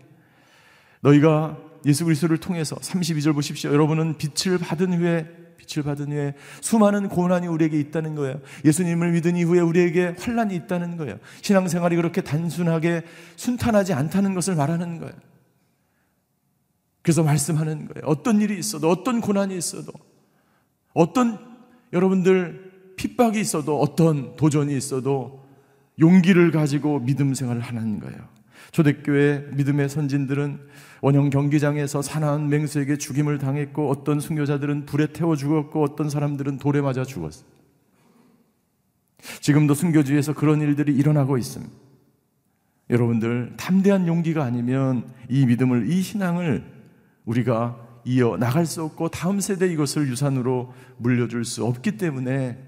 너희가 1.02 1.58
예수 1.86 2.04
그리스도를 2.04 2.38
통해서 2.38 2.76
32절 2.76 3.34
보십시오. 3.34 3.72
여러분은 3.72 4.16
빛을 4.18 4.58
받은 4.58 4.98
후에 4.98 5.26
빛을 5.58 5.84
받은 5.84 6.12
후에 6.12 6.34
수많은 6.60 7.08
고난이 7.08 7.46
우리에게 7.46 7.78
있다는 7.78 8.14
거예요. 8.14 8.40
예수님을 8.64 9.12
믿은 9.12 9.36
이후에 9.36 9.60
우리에게 9.60 10.14
환란이 10.18 10.54
있다는 10.54 10.96
거예요. 10.96 11.18
신앙생활이 11.42 11.96
그렇게 11.96 12.20
단순하게 12.20 13.02
순탄하지 13.36 13.92
않다는 13.92 14.34
것을 14.34 14.54
말하는 14.54 14.98
거예요. 14.98 15.14
그래서 17.02 17.22
말씀하는 17.22 17.88
거예요. 17.88 18.06
어떤 18.06 18.40
일이 18.40 18.58
있어도 18.58 18.90
어떤 18.90 19.20
고난이 19.20 19.56
있어도 19.56 19.92
어떤 20.94 21.38
여러분들 21.92 22.94
핍박이 22.96 23.40
있어도 23.40 23.80
어떤 23.80 24.36
도전이 24.36 24.76
있어도 24.76 25.46
용기를 26.00 26.50
가지고 26.50 27.00
믿음 27.00 27.34
생활을 27.34 27.62
하는 27.62 28.00
거예요. 28.00 28.37
초대교회 28.70 29.50
믿음의 29.54 29.88
선진들은 29.88 30.60
원형 31.00 31.30
경기장에서 31.30 32.02
사나운 32.02 32.48
맹수에게 32.48 32.98
죽임을 32.98 33.38
당했고 33.38 33.88
어떤 33.90 34.20
순교자들은 34.20 34.86
불에 34.86 35.08
태워 35.12 35.36
죽었고 35.36 35.82
어떤 35.82 36.10
사람들은 36.10 36.58
돌에 36.58 36.80
맞아 36.80 37.04
죽었어. 37.04 37.44
지금도 39.40 39.74
순교주에서 39.74 40.34
그런 40.34 40.60
일들이 40.60 40.94
일어나고 40.94 41.38
있습니다. 41.38 41.72
여러분들 42.90 43.54
담대한 43.56 44.06
용기가 44.06 44.44
아니면 44.44 45.04
이 45.28 45.44
믿음을 45.46 45.90
이 45.90 46.00
신앙을 46.00 46.64
우리가 47.24 47.86
이어 48.04 48.36
나갈 48.38 48.64
수 48.64 48.82
없고 48.82 49.10
다음 49.10 49.40
세대 49.40 49.70
이것을 49.70 50.08
유산으로 50.08 50.72
물려줄 50.96 51.44
수 51.44 51.64
없기 51.64 51.98
때문에 51.98 52.58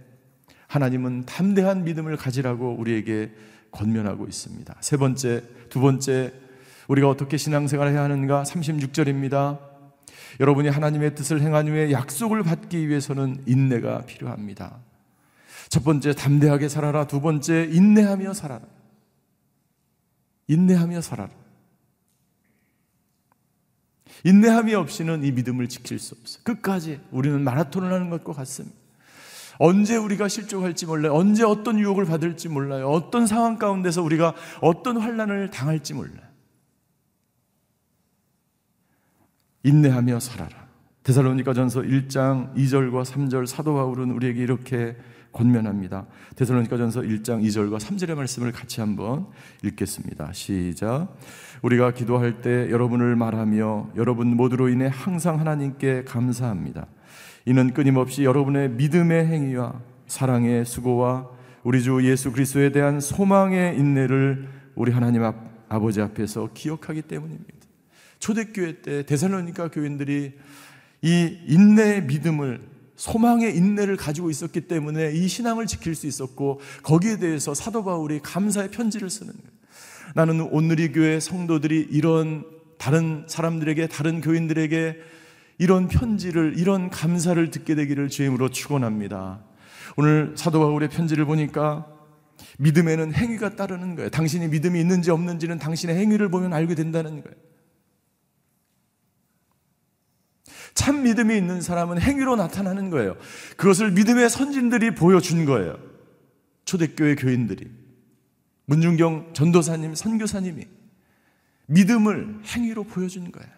하나님은 0.66 1.24
담대한 1.24 1.84
믿음을 1.84 2.16
가지라고 2.16 2.74
우리에게 2.74 3.32
권면하고 3.70 4.26
있습니다. 4.26 4.76
세 4.80 4.96
번째, 4.96 5.42
두 5.68 5.80
번째 5.80 6.32
우리가 6.88 7.08
어떻게 7.08 7.36
신앙생활을 7.36 7.92
해야 7.92 8.02
하는가? 8.02 8.42
36절입니다. 8.42 9.60
여러분이 10.40 10.68
하나님의 10.68 11.14
뜻을 11.14 11.40
행한 11.40 11.68
후에 11.68 11.92
약속을 11.92 12.42
받기 12.42 12.88
위해서는 12.88 13.42
인내가 13.46 14.04
필요합니다. 14.06 14.78
첫 15.68 15.84
번째, 15.84 16.14
담대하게 16.14 16.68
살아라. 16.68 17.06
두 17.06 17.20
번째, 17.20 17.68
인내하며 17.70 18.34
살아라. 18.34 18.66
인내하며 20.48 21.00
살아라. 21.00 21.30
인내함이 24.24 24.74
없이는 24.74 25.24
이 25.24 25.32
믿음을 25.32 25.68
지킬 25.68 25.98
수 25.98 26.16
없어요. 26.20 26.42
끝까지 26.42 27.00
우리는 27.10 27.40
마라톤을 27.42 27.92
하는 27.92 28.10
것과 28.10 28.32
같습니다. 28.32 28.79
언제 29.62 29.94
우리가 29.96 30.26
실족할지 30.26 30.86
몰라요. 30.86 31.14
언제 31.14 31.44
어떤 31.44 31.78
유혹을 31.78 32.06
받을지 32.06 32.48
몰라요. 32.48 32.88
어떤 32.88 33.26
상황 33.26 33.58
가운데서 33.58 34.02
우리가 34.02 34.34
어떤 34.62 34.96
환란을 34.96 35.50
당할지 35.50 35.92
몰라요. 35.92 36.26
인내하며 39.62 40.18
살아라. 40.18 40.66
데살로니가전서 41.02 41.82
1장 41.82 42.54
2절과 42.56 43.04
3절 43.04 43.46
사도 43.46 43.74
바울은 43.74 44.10
우리에게 44.12 44.42
이렇게 44.42 44.96
권면합니다. 45.32 46.06
데살로니가전서 46.36 47.02
1장 47.02 47.42
2절과 47.44 47.78
3절의 47.78 48.14
말씀을 48.14 48.52
같이 48.52 48.80
한번 48.80 49.26
읽겠습니다. 49.62 50.32
시작. 50.32 51.14
우리가 51.62 51.92
기도할 51.92 52.40
때 52.40 52.70
여러분을 52.70 53.16
말하며 53.16 53.90
여러분 53.96 54.36
모두로 54.36 54.68
인해 54.68 54.88
항상 54.92 55.38
하나님께 55.38 56.04
감사합니다. 56.04 56.86
이는 57.46 57.72
끊임없이 57.72 58.24
여러분의 58.24 58.70
믿음의 58.70 59.26
행위와 59.26 59.80
사랑의 60.06 60.64
수고와 60.64 61.28
우리 61.62 61.82
주 61.82 62.00
예수 62.08 62.32
그리스도에 62.32 62.72
대한 62.72 63.00
소망의 63.00 63.78
인내를 63.78 64.48
우리 64.74 64.92
하나님 64.92 65.22
앞, 65.24 65.36
아버지 65.68 66.00
앞에서 66.00 66.50
기억하기 66.54 67.02
때문입니다. 67.02 67.50
초대교회 68.18 68.82
때 68.82 69.02
데살로니가 69.04 69.68
교인들이 69.68 70.34
이 71.02 71.38
인내의 71.46 72.04
믿음을 72.04 72.60
소망의 72.96 73.56
인내를 73.56 73.96
가지고 73.96 74.28
있었기 74.30 74.62
때문에 74.62 75.12
이 75.12 75.26
신앙을 75.26 75.66
지킬 75.66 75.94
수 75.94 76.06
있었고 76.06 76.60
거기에 76.82 77.16
대해서 77.16 77.54
사도 77.54 77.82
바울이 77.82 78.20
감사의 78.20 78.70
편지를 78.70 79.08
쓰는 79.08 79.32
거예요. 79.32 79.59
나는 80.14 80.40
오늘이 80.40 80.92
교회 80.92 81.20
성도들이 81.20 81.88
이런 81.90 82.44
다른 82.78 83.24
사람들에게 83.28 83.88
다른 83.88 84.20
교인들에게 84.20 84.96
이런 85.58 85.88
편지를 85.88 86.54
이런 86.56 86.88
감사를 86.90 87.50
듣게 87.50 87.74
되기를 87.74 88.08
주임으로 88.08 88.48
축원합니다. 88.48 89.44
오늘 89.96 90.32
사도 90.36 90.60
바울의 90.60 90.88
편지를 90.88 91.26
보니까 91.26 91.86
믿음에는 92.58 93.12
행위가 93.12 93.56
따르는 93.56 93.96
거예요. 93.96 94.10
당신이 94.10 94.48
믿음이 94.48 94.80
있는지 94.80 95.10
없는지는 95.10 95.58
당신의 95.58 95.96
행위를 95.96 96.30
보면 96.30 96.52
알게 96.54 96.74
된다는 96.74 97.22
거예요. 97.22 97.36
참 100.74 101.02
믿음이 101.02 101.36
있는 101.36 101.60
사람은 101.60 102.00
행위로 102.00 102.36
나타나는 102.36 102.88
거예요. 102.90 103.16
그것을 103.58 103.90
믿음의 103.90 104.30
선진들이 104.30 104.94
보여준 104.94 105.44
거예요. 105.44 105.76
초대교회 106.64 107.16
교인들이 107.16 107.79
문중경 108.70 109.32
전도사님, 109.32 109.96
선교사님이 109.96 110.64
믿음을 111.66 112.40
행위로 112.44 112.84
보여준 112.84 113.32
거예요. 113.32 113.50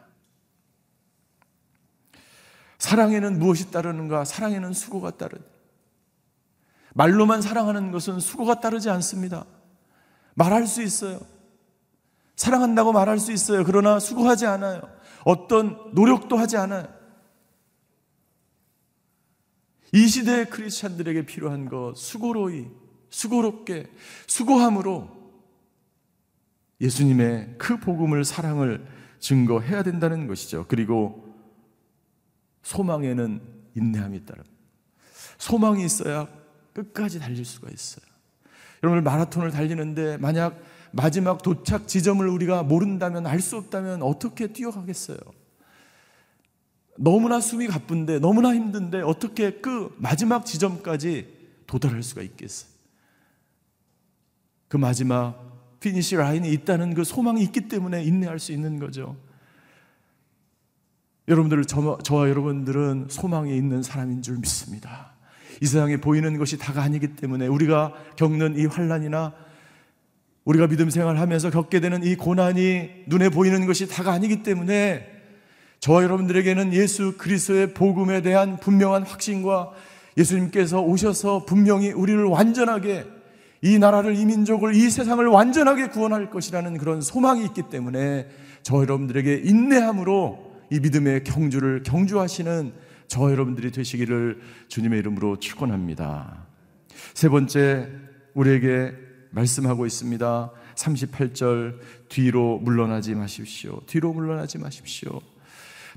사랑에는 2.79 3.39
무엇이 3.39 3.71
따르는가? 3.71 4.25
사랑에는 4.25 4.73
수고가 4.73 5.11
따르다. 5.11 5.45
말로만 6.95 7.43
사랑하는 7.43 7.93
것은 7.93 8.21
수고가 8.21 8.61
따르지 8.61 8.89
않습니다. 8.89 9.45
말할 10.35 10.67
수 10.67 10.83
있어요. 10.83 11.21
사랑한다고 12.35 12.93
말할 12.93 13.19
수 13.19 13.33
있어요. 13.33 13.65
그러나 13.65 14.01
수고하지 14.01 14.47
않아요. 14.47 14.81
어떤 15.25 15.91
노력도 15.93 16.39
하지 16.39 16.57
않아요. 16.57 16.89
이 19.93 20.09
시대의 20.09 20.49
크리스찬들에게 20.49 21.27
필요한 21.27 21.69
것, 21.69 21.97
수고로이, 21.97 22.82
수고롭게, 23.13 23.89
수고함으로 24.27 25.09
예수님의 26.81 27.55
그 27.59 27.79
복음을, 27.79 28.25
사랑을 28.25 28.85
증거해야 29.21 29.85
된다는 29.85 30.27
것이죠. 30.27 30.67
그리고 30.67 31.33
소망에는 32.63 33.41
인내함이 33.77 34.27
따릅 34.27 34.45
소망이 35.39 35.85
있어야 35.85 36.27
끝까지 36.73 37.21
달릴 37.21 37.45
수가 37.45 37.71
있어요. 37.71 38.05
여러분 38.83 39.05
마라톤을 39.05 39.51
달리는데 39.53 40.17
만약 40.17 40.61
마지막 40.91 41.43
도착 41.43 41.87
지점을 41.87 42.27
우리가 42.27 42.65
모른다면 42.65 43.27
알 43.27 43.41
수 43.41 43.57
없다면 43.57 44.03
어떻게 44.03 44.49
뛰어가겠어요? 44.49 45.19
너무나 46.99 47.41
숨이 47.41 47.69
가쁜데 47.69 48.19
너무나 48.19 48.55
힘든데 48.55 49.03
어떻게 49.03 49.53
그 49.61 49.95
마지막 49.99 50.45
지점까지 50.45 51.63
도달할 51.67 52.03
수가 52.03 52.23
있겠어요? 52.23 52.72
그 54.73 54.79
마지막 54.79 55.37
finish 55.81 56.17
line이 56.17 56.51
있다는 56.51 56.95
그 56.95 57.05
소망이 57.05 57.43
있기 57.43 57.69
때문에 57.69 58.03
인내할 58.05 58.39
수 58.39 58.53
있는 58.53 58.79
거죠. 58.79 59.19
여러분들 61.29 61.67
저, 61.67 61.99
저와 62.03 62.31
여러분들은 62.31 63.09
소망이 63.11 63.55
있는 63.55 63.83
사람인 63.83 64.23
줄 64.23 64.39
믿습니다. 64.39 65.13
이 65.61 65.67
세상에 65.67 65.99
보이는 65.99 66.39
것이 66.39 66.57
다가 66.57 66.81
아니기 66.81 67.17
때문에 67.17 67.49
우리가 67.49 67.93
겪는 68.17 68.59
이 68.59 68.65
환란이나 68.65 69.35
우리가 70.47 70.69
믿음 70.69 70.89
생활하면서 70.89 71.51
겪게 71.51 71.81
되는 71.81 72.03
이 72.03 72.17
고난이 72.17 73.05
눈에 73.09 73.29
보이는 73.29 73.67
것이 73.67 73.89
다가 73.89 74.13
아니기 74.13 74.43
때문에 74.43 75.07
저와 75.81 76.03
여러분들에게는 76.03 76.73
예수 76.73 77.19
그리스도의 77.19 77.75
복음에 77.75 78.23
대한 78.23 78.57
분명한 78.57 79.03
확신과 79.03 79.73
예수님께서 80.17 80.81
오셔서 80.81 81.45
분명히 81.45 81.93
우리를 81.93 82.25
완전하게 82.25 83.21
이 83.63 83.79
나라를 83.79 84.17
이 84.17 84.27
민족을 84.27 84.75
이 84.75 84.91
세상을 84.91 85.25
완전하게 85.25 85.89
구원할 85.89 86.31
것이라는 86.31 86.77
그런 86.79 87.01
소망이 87.01 87.45
있기 87.45 87.63
때문에 87.71 88.27
저 88.63 88.81
여러분들에게 88.81 89.43
인내함으로 89.45 90.53
이 90.71 90.81
믿음의 90.81 91.23
경주를 91.25 91.83
경주하시는 91.85 92.73
저 93.07 93.31
여러분들이 93.31 93.71
되시기를 93.71 94.41
주님의 94.69 94.99
이름으로 94.99 95.37
축원합니다. 95.39 96.47
세 97.15 97.29
번째 97.29 97.89
우리에게 98.35 98.95
말씀하고 99.31 99.87
있습니다. 99.87 100.51
38절 100.75 101.79
뒤로 102.09 102.59
물러나지 102.59 103.15
마십시오. 103.15 103.81
뒤로 103.87 104.13
물러나지 104.13 104.59
마십시오. 104.59 105.21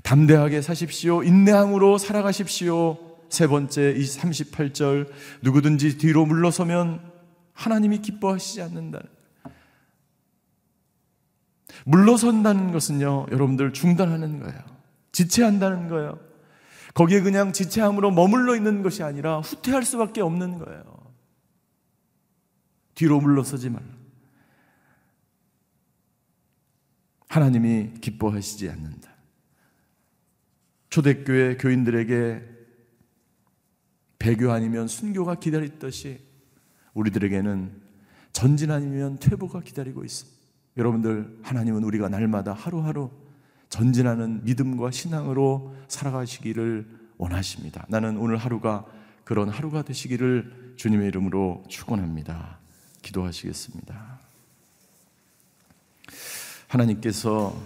담대하게 0.02 0.62
사십시오. 0.62 1.24
인내함으로 1.24 1.98
살아가십시오. 1.98 2.98
세 3.28 3.48
번째 3.48 3.94
이 3.96 4.02
38절 4.02 5.08
누구든지 5.42 5.98
뒤로 5.98 6.26
물러서면 6.26 7.15
하나님이 7.56 7.98
기뻐하시지 8.02 8.62
않는다. 8.62 9.02
물러선다는 11.84 12.72
것은요, 12.72 13.26
여러분들 13.32 13.72
중단하는 13.72 14.40
거예요. 14.40 14.60
지체한다는 15.12 15.88
거예요. 15.88 16.20
거기에 16.94 17.20
그냥 17.20 17.52
지체함으로 17.52 18.10
머물러 18.10 18.54
있는 18.54 18.82
것이 18.82 19.02
아니라 19.02 19.40
후퇴할 19.40 19.82
수밖에 19.84 20.20
없는 20.20 20.58
거예요. 20.58 21.14
뒤로 22.94 23.20
물러서지 23.20 23.70
말라. 23.70 23.86
하나님이 27.28 27.94
기뻐하시지 28.00 28.70
않는다. 28.70 29.10
초대교회 30.88 31.56
교인들에게 31.56 32.42
배교 34.18 34.50
아니면 34.52 34.88
순교가 34.88 35.36
기다렸듯이 35.36 36.26
우리들에게는 36.96 37.70
전진 38.32 38.70
아니면 38.70 39.18
퇴보가 39.18 39.60
기다리고 39.60 40.04
있습니다. 40.04 40.36
여러분들, 40.76 41.38
하나님은 41.42 41.84
우리가 41.84 42.08
날마다 42.08 42.52
하루하루 42.52 43.10
전진하는 43.68 44.44
믿음과 44.44 44.90
신앙으로 44.90 45.74
살아가시기를 45.88 46.86
원하십니다. 47.18 47.84
나는 47.88 48.16
오늘 48.18 48.36
하루가 48.36 48.84
그런 49.24 49.48
하루가 49.48 49.82
되시기를 49.82 50.74
주님의 50.76 51.08
이름으로 51.08 51.64
축원합니다. 51.68 52.58
기도하시겠습니다. 53.02 54.18
하나님께서 56.68 57.56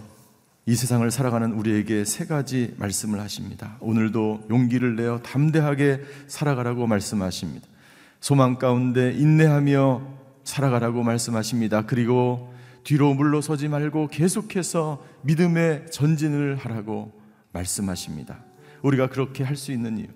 이 0.65 0.75
세상을 0.75 1.09
살아가는 1.11 1.51
우리에게 1.53 2.05
세 2.05 2.25
가지 2.25 2.73
말씀을 2.77 3.19
하십니다. 3.19 3.77
오늘도 3.79 4.47
용기를 4.49 4.95
내어 4.95 5.19
담대하게 5.21 6.01
살아가라고 6.27 6.87
말씀하십니다. 6.87 7.67
소망 8.21 8.55
가운데 8.57 9.11
인내하며 9.13 10.01
살아가라고 10.43 11.03
말씀하십니다. 11.03 11.85
그리고 11.87 12.53
뒤로 12.83 13.13
물러서지 13.13 13.67
말고 13.67 14.07
계속해서 14.07 15.03
믿음의 15.23 15.87
전진을 15.91 16.55
하라고 16.57 17.11
말씀하십니다. 17.51 18.43
우리가 18.83 19.07
그렇게 19.07 19.43
할 19.43 19.55
수 19.55 19.71
있는 19.71 19.97
이유. 19.97 20.07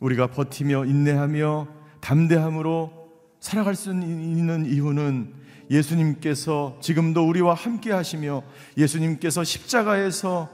우리가 0.00 0.28
버티며 0.28 0.86
인내하며 0.86 1.68
담대함으로 2.00 2.92
살아갈 3.38 3.74
수 3.74 3.90
있는 3.90 4.66
이유는 4.66 5.32
예수님께서 5.70 6.78
지금도 6.80 7.26
우리와 7.26 7.54
함께 7.54 7.92
하시며 7.92 8.42
예수님께서 8.76 9.44
십자가에서 9.44 10.50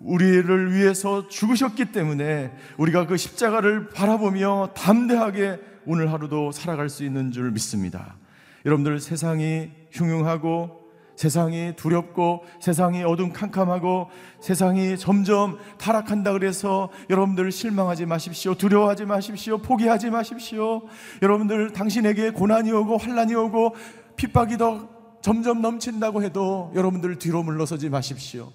우리를 0.00 0.74
위해서 0.74 1.28
죽으셨기 1.28 1.86
때문에 1.86 2.52
우리가 2.78 3.06
그 3.06 3.16
십자가를 3.16 3.88
바라보며 3.90 4.70
담대하게 4.74 5.73
오늘 5.86 6.12
하루도 6.12 6.52
살아갈 6.52 6.88
수 6.88 7.04
있는 7.04 7.32
줄 7.32 7.50
믿습니다. 7.50 8.16
여러분들 8.64 9.00
세상이 9.00 9.70
흉흉하고 9.92 10.84
세상이 11.16 11.74
두렵고 11.76 12.44
세상이 12.60 13.04
어둠 13.04 13.32
캄캄하고 13.32 14.08
세상이 14.40 14.98
점점 14.98 15.58
타락한다 15.78 16.32
그래서 16.32 16.90
여러분들 17.08 17.52
실망하지 17.52 18.06
마십시오. 18.06 18.54
두려워하지 18.54 19.04
마십시오. 19.04 19.58
포기하지 19.58 20.10
마십시오. 20.10 20.82
여러분들 21.22 21.72
당신에게 21.72 22.30
고난이 22.30 22.72
오고 22.72 22.96
환란이 22.96 23.34
오고 23.34 23.76
핍박이 24.16 24.58
더 24.58 24.88
점점 25.22 25.62
넘친다고 25.62 26.22
해도 26.22 26.72
여러분들 26.74 27.18
뒤로 27.18 27.42
물러서지 27.42 27.88
마십시오. 27.88 28.50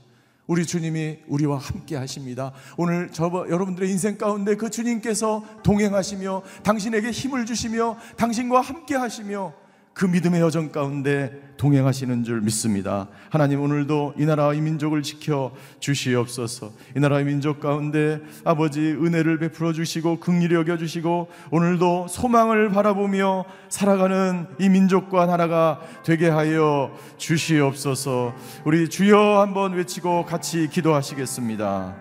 우리 0.49 0.65
주님이 0.65 1.19
우리와 1.27 1.59
함께 1.59 1.95
하십니다. 1.95 2.51
오늘 2.75 3.09
저 3.11 3.29
여러분들의 3.47 3.87
인생 3.87 4.17
가운데 4.17 4.55
그 4.55 4.71
주님께서 4.71 5.43
동행하시며 5.61 6.41
당신에게 6.63 7.11
힘을 7.11 7.45
주시며 7.45 7.95
당신과 8.17 8.59
함께 8.59 8.95
하시며 8.95 9.53
그 9.99 10.05
믿음의 10.05 10.39
여정 10.39 10.71
가운데 10.71 11.29
동행하시는 11.57 12.23
줄 12.23 12.39
믿습니다. 12.39 13.09
하나님 13.29 13.59
오늘도 13.59 14.13
이 14.17 14.23
나라와 14.23 14.53
이 14.53 14.61
민족을 14.61 15.03
지켜 15.03 15.51
주시옵소서. 15.81 16.71
이 16.95 17.01
나라의 17.01 17.25
민족 17.25 17.59
가운데 17.59 18.21
아버지 18.45 18.79
은혜를 18.79 19.39
베풀어 19.39 19.73
주시고 19.73 20.21
긍휼히 20.21 20.55
여겨 20.55 20.77
주시고 20.77 21.27
오늘도 21.51 22.07
소망을 22.07 22.69
바라보며 22.69 23.43
살아가는 23.67 24.47
이 24.57 24.69
민족과 24.69 25.25
나라가 25.25 25.81
되게 26.05 26.29
하여 26.29 26.97
주시옵소서. 27.17 28.33
우리 28.63 28.87
주여 28.87 29.41
한번 29.41 29.73
외치고 29.73 30.23
같이 30.23 30.69
기도하시겠습니다. 30.71 31.97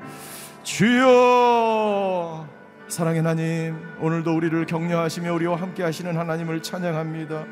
주여 0.62 2.57
사랑의 2.88 3.20
하나님 3.20 3.76
오늘도 4.00 4.34
우리를 4.34 4.64
격려하시며 4.64 5.34
우리와 5.34 5.56
함께 5.60 5.82
하시는 5.82 6.16
하나님을 6.16 6.62
찬양합니다. 6.62 7.44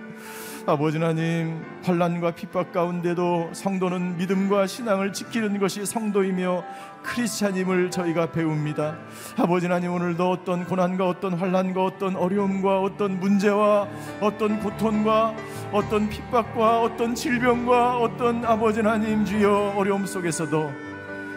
아버지 0.67 0.97
하나님 0.99 1.63
환란과 1.85 2.33
핍박 2.33 2.73
가운데도 2.73 3.51
성도는 3.53 4.17
믿음과 4.17 4.67
신앙을 4.67 5.13
지키는 5.13 5.59
것이 5.59 5.85
성도이며 5.85 6.65
크리스찬임을 7.03 7.91
저희가 7.91 8.33
배웁니다. 8.33 8.97
아버지 9.37 9.67
하나님 9.67 9.93
오늘도 9.93 10.29
어떤 10.29 10.65
고난과 10.65 11.07
어떤 11.07 11.35
환란과 11.35 11.85
어떤 11.85 12.17
어려움과 12.17 12.81
어떤 12.81 13.21
문제와 13.21 13.87
어떤 14.23 14.59
고통과 14.59 15.37
어떤 15.71 16.09
핍박과 16.09 16.81
어떤 16.81 17.15
질병과 17.15 17.99
어떤 17.99 18.43
아버지 18.45 18.81
하나님 18.81 19.25
주여 19.25 19.75
어려움 19.77 20.07
속에서도 20.07 20.73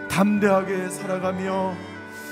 담대하게 0.09 0.89
살아가며 0.89 1.75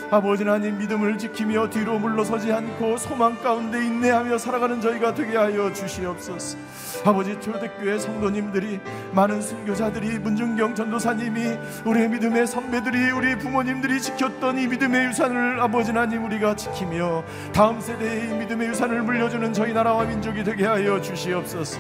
아버지 0.10 0.44
하나님 0.44 0.78
믿음을 0.78 1.18
지키며 1.18 1.70
뒤로 1.70 2.00
물러서지 2.00 2.52
않고 2.54 2.96
소망 2.98 3.36
가운데 3.42 3.86
인내하며 3.86 4.38
살아가는 4.38 4.80
저희가 4.80 5.14
되게 5.14 5.36
하여 5.36 5.72
주시옵소서. 5.74 6.58
아버지 7.04 7.40
초대교회 7.42 8.00
성도님들이 8.00 8.80
많은 9.12 9.42
순교자들이 9.42 10.20
문중경 10.20 10.76
전도사님이 10.76 11.58
우리의 11.86 12.10
믿음의 12.10 12.48
선배들이 12.48 13.12
우리 13.12 13.38
부모님들이 13.38 14.02
지켰던 14.02 14.58
이 14.60 14.68
믿음의 14.68 15.08
유산을 15.08 15.60
아버지 15.60 15.92
하나님 15.92 16.24
우리가 16.24 16.56
지키며 16.56 17.24
다음 17.54 17.82
세대의 17.82 18.30
이 18.30 18.34
믿음의 18.34 18.70
유산을 18.70 19.02
물려주는 19.02 19.52
저희 19.52 19.74
나라와 19.74 20.06
민족이 20.06 20.44
되게 20.46 20.66
하여 20.66 21.02
주시옵소서. 21.02 21.80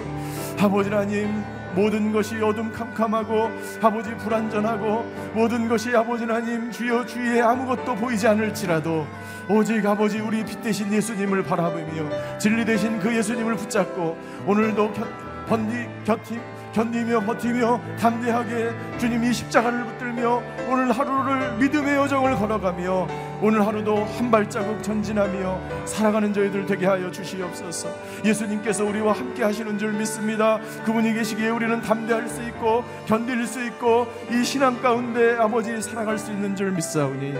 아버지 0.59 0.89
하나님 0.89 1.43
모든 1.77 2.11
것이 2.11 2.41
어둠 2.41 2.71
캄캄하고 2.71 3.51
아버지 3.83 4.09
불안전하고 4.15 5.05
모든 5.35 5.67
것이 5.67 5.95
아버지 5.95 6.23
하나님 6.23 6.71
주여 6.71 7.05
주위에 7.05 7.39
아무것도 7.39 7.93
보이지 7.95 8.27
않을지라도 8.27 9.05
오직 9.47 9.85
아버지 9.85 10.19
우리 10.19 10.43
빛 10.43 10.59
대신 10.63 10.91
예수님을 10.91 11.43
바라보며 11.43 12.39
진리 12.39 12.65
대신 12.65 12.99
그 12.99 13.15
예수님을 13.15 13.55
붙잡고 13.57 14.17
오늘도 14.47 14.91
곁, 14.93 15.07
번디, 15.47 15.87
곁이 16.03 16.39
견디며 16.73 17.19
버티며 17.21 17.79
담대하게 17.99 18.71
주님 18.97 19.23
이 19.23 19.31
십자가를 19.31 19.85
붙들며 19.85 20.41
오늘 20.67 20.91
하루를 20.91 21.57
믿음의 21.57 21.95
여정을 21.95 22.35
걸어가며 22.37 23.07
오늘 23.39 23.65
하루도 23.65 24.03
한 24.03 24.31
발자국 24.31 24.81
전진하며 24.81 25.85
살아가는 25.85 26.33
저희들 26.33 26.65
되게 26.65 26.87
하여 26.87 27.11
주시옵소서. 27.11 27.89
예수님께서 28.25 28.83
우리와 28.83 29.13
함께 29.13 29.43
하시는 29.43 29.77
줄 29.77 29.93
믿습니다. 29.93 30.59
그분이 30.85 31.13
계시기에 31.13 31.49
우리는 31.49 31.79
담대할 31.81 32.27
수 32.27 32.41
있고 32.43 32.83
견딜 33.05 33.45
수 33.45 33.63
있고 33.63 34.07
이 34.31 34.43
신앙 34.43 34.81
가운데 34.81 35.35
아버지 35.35 35.79
살아갈 35.81 36.17
수 36.17 36.31
있는 36.31 36.55
줄 36.55 36.71
믿사오니 36.71 37.35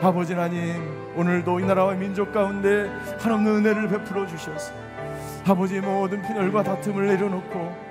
아버지 0.00 0.34
하나님 0.34 0.80
오늘도 1.16 1.60
이 1.60 1.66
나라와 1.66 1.94
민족 1.94 2.32
가운데 2.32 2.88
한없는 3.18 3.56
은혜를 3.56 3.88
베풀어 3.88 4.26
주셔서 4.26 4.72
아버지의 5.46 5.80
모든 5.80 6.22
빈혈과 6.22 6.62
다툼을 6.62 7.08
내려놓고 7.08 7.90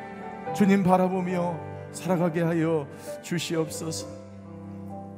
주님 0.55 0.83
바라보며 0.83 1.59
살아가게 1.91 2.41
하여 2.41 2.87
주시옵소서. 3.21 4.07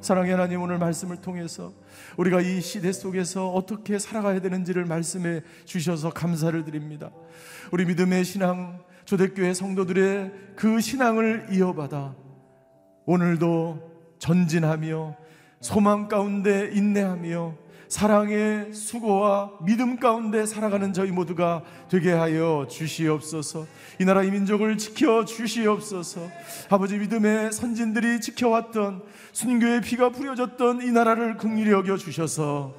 사랑의 0.02 0.32
하나님 0.32 0.62
오늘 0.62 0.80
말씀을 0.80 1.18
통해서 1.18 1.72
우리가 2.18 2.42
이 2.42 2.62
시대 2.62 2.92
속에서 2.92 3.50
어떻게 3.50 4.00
살아가야 4.00 4.42
되는지를 4.42 4.86
말씀해 4.86 5.42
주셔서 5.66 6.12
감사를 6.12 6.64
드립니다. 6.64 7.12
우리 7.72 7.86
믿음의 7.86 8.26
신앙 8.26 8.80
조대교회 9.06 9.54
성도들의 9.54 10.32
그 10.56 10.80
신앙을 10.80 11.48
이어받아 11.52 12.16
오늘도 13.06 14.16
전진하며 14.20 15.18
소망 15.60 16.08
가운데 16.08 16.70
인내하며 16.74 17.56
사랑의 17.92 18.74
수고와 18.74 19.52
믿음 19.60 20.00
가운데 20.00 20.46
살아가는 20.46 20.94
저희 20.94 21.12
모두가 21.12 21.62
되게 21.90 22.14
하여 22.14 22.66
주시옵소서. 22.70 23.68
이 24.00 24.06
나라 24.06 24.24
이 24.24 24.32
민족을 24.32 24.78
지켜 24.78 25.26
주시옵소서. 25.26 26.22
아버지 26.70 26.98
믿음의 26.98 27.52
선진들이 27.52 28.22
지켜왔던 28.22 29.04
순교의 29.34 29.82
피가 29.82 30.12
부려졌던 30.12 30.84
이 30.84 30.92
나라를 30.92 31.36
긍휼히 31.36 31.70
여겨 31.70 31.98
주셔서 31.98 32.74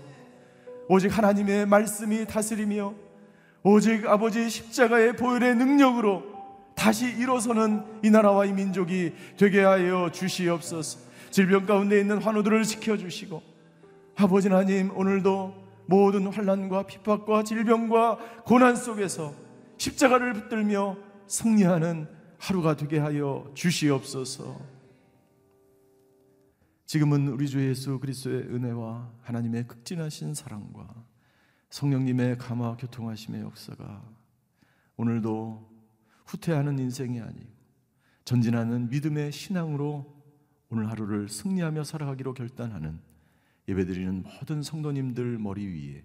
오직 0.89 1.17
하나님의 1.17 1.67
말씀이 1.67 2.25
다스리며 2.25 2.95
오직 3.65 4.07
아버지 4.07 4.49
십자가의 4.49 5.17
보혈의 5.17 5.57
능력으로 5.57 6.25
다시 6.75 7.05
일어서는 7.07 7.85
이 8.03 8.09
나라와 8.09 8.47
이 8.47 8.53
민족이 8.55 9.13
되게 9.37 9.61
하여 9.61 10.09
주시옵소서. 10.11 11.01
질병 11.31 11.67
가운데 11.67 12.01
있는 12.01 12.17
환우들을 12.17 12.63
지켜 12.63 12.97
주시고 12.97 13.52
아버지 14.17 14.49
하나님 14.49 14.97
오늘도 14.97 15.63
모든 15.87 16.27
환란과 16.27 16.87
핍박과 16.87 17.45
질병과 17.45 18.43
고난 18.45 18.77
속에서 18.77 19.35
십자가를 19.79 20.35
붙들며 20.35 20.97
승리하는 21.27 22.09
하루가 22.39 22.77
되게 22.77 22.99
하여 22.99 23.51
주시옵소서. 23.55 24.61
지금은 26.87 27.29
우리 27.29 27.49
주 27.49 27.67
예수 27.67 27.99
그리스도의 27.99 28.43
은혜와 28.43 29.13
하나님의 29.23 29.67
극진하신 29.67 30.35
사랑과 30.35 30.89
성령님의 31.71 32.37
감화 32.37 32.77
교통하심의 32.77 33.41
역사가 33.41 34.03
오늘도 34.97 35.71
후퇴하는 36.27 36.79
인생이 36.79 37.21
아니고 37.21 37.51
전진하는 38.25 38.91
믿음의 38.91 39.33
신앙으로 39.33 40.23
오늘 40.69 40.91
하루를 40.91 41.29
승리하며 41.29 41.85
살아가기로 41.85 42.35
결단하는 42.35 43.01
예배드리는 43.73 44.23
모든 44.23 44.63
성도님들 44.63 45.39
머리 45.39 45.67
위에 45.67 46.05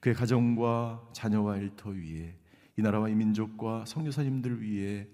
그의 0.00 0.14
가정과 0.14 1.08
자녀와 1.12 1.56
일터 1.58 1.90
위에 1.90 2.36
이 2.76 2.82
나라와 2.82 3.08
이 3.08 3.14
민족과 3.14 3.84
성교사님들 3.86 4.62
위에 4.62 5.08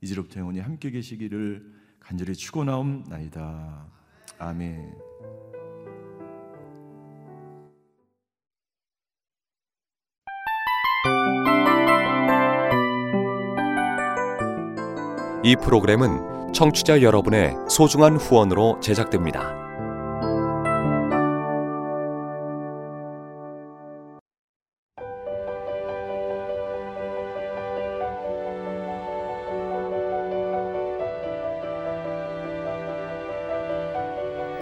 이제로부터 0.00 0.40
영원히 0.40 0.60
함께 0.60 0.90
계시기를 0.90 1.74
간절히 1.98 2.34
축원하옵나이다. 2.34 3.86
아멘. 4.38 4.94
이 15.42 15.54
프로그램은 15.62 16.52
청취자 16.52 17.02
여러분의 17.02 17.54
소중한 17.68 18.16
후원으로 18.16 18.80
제작됩니다. 18.80 19.65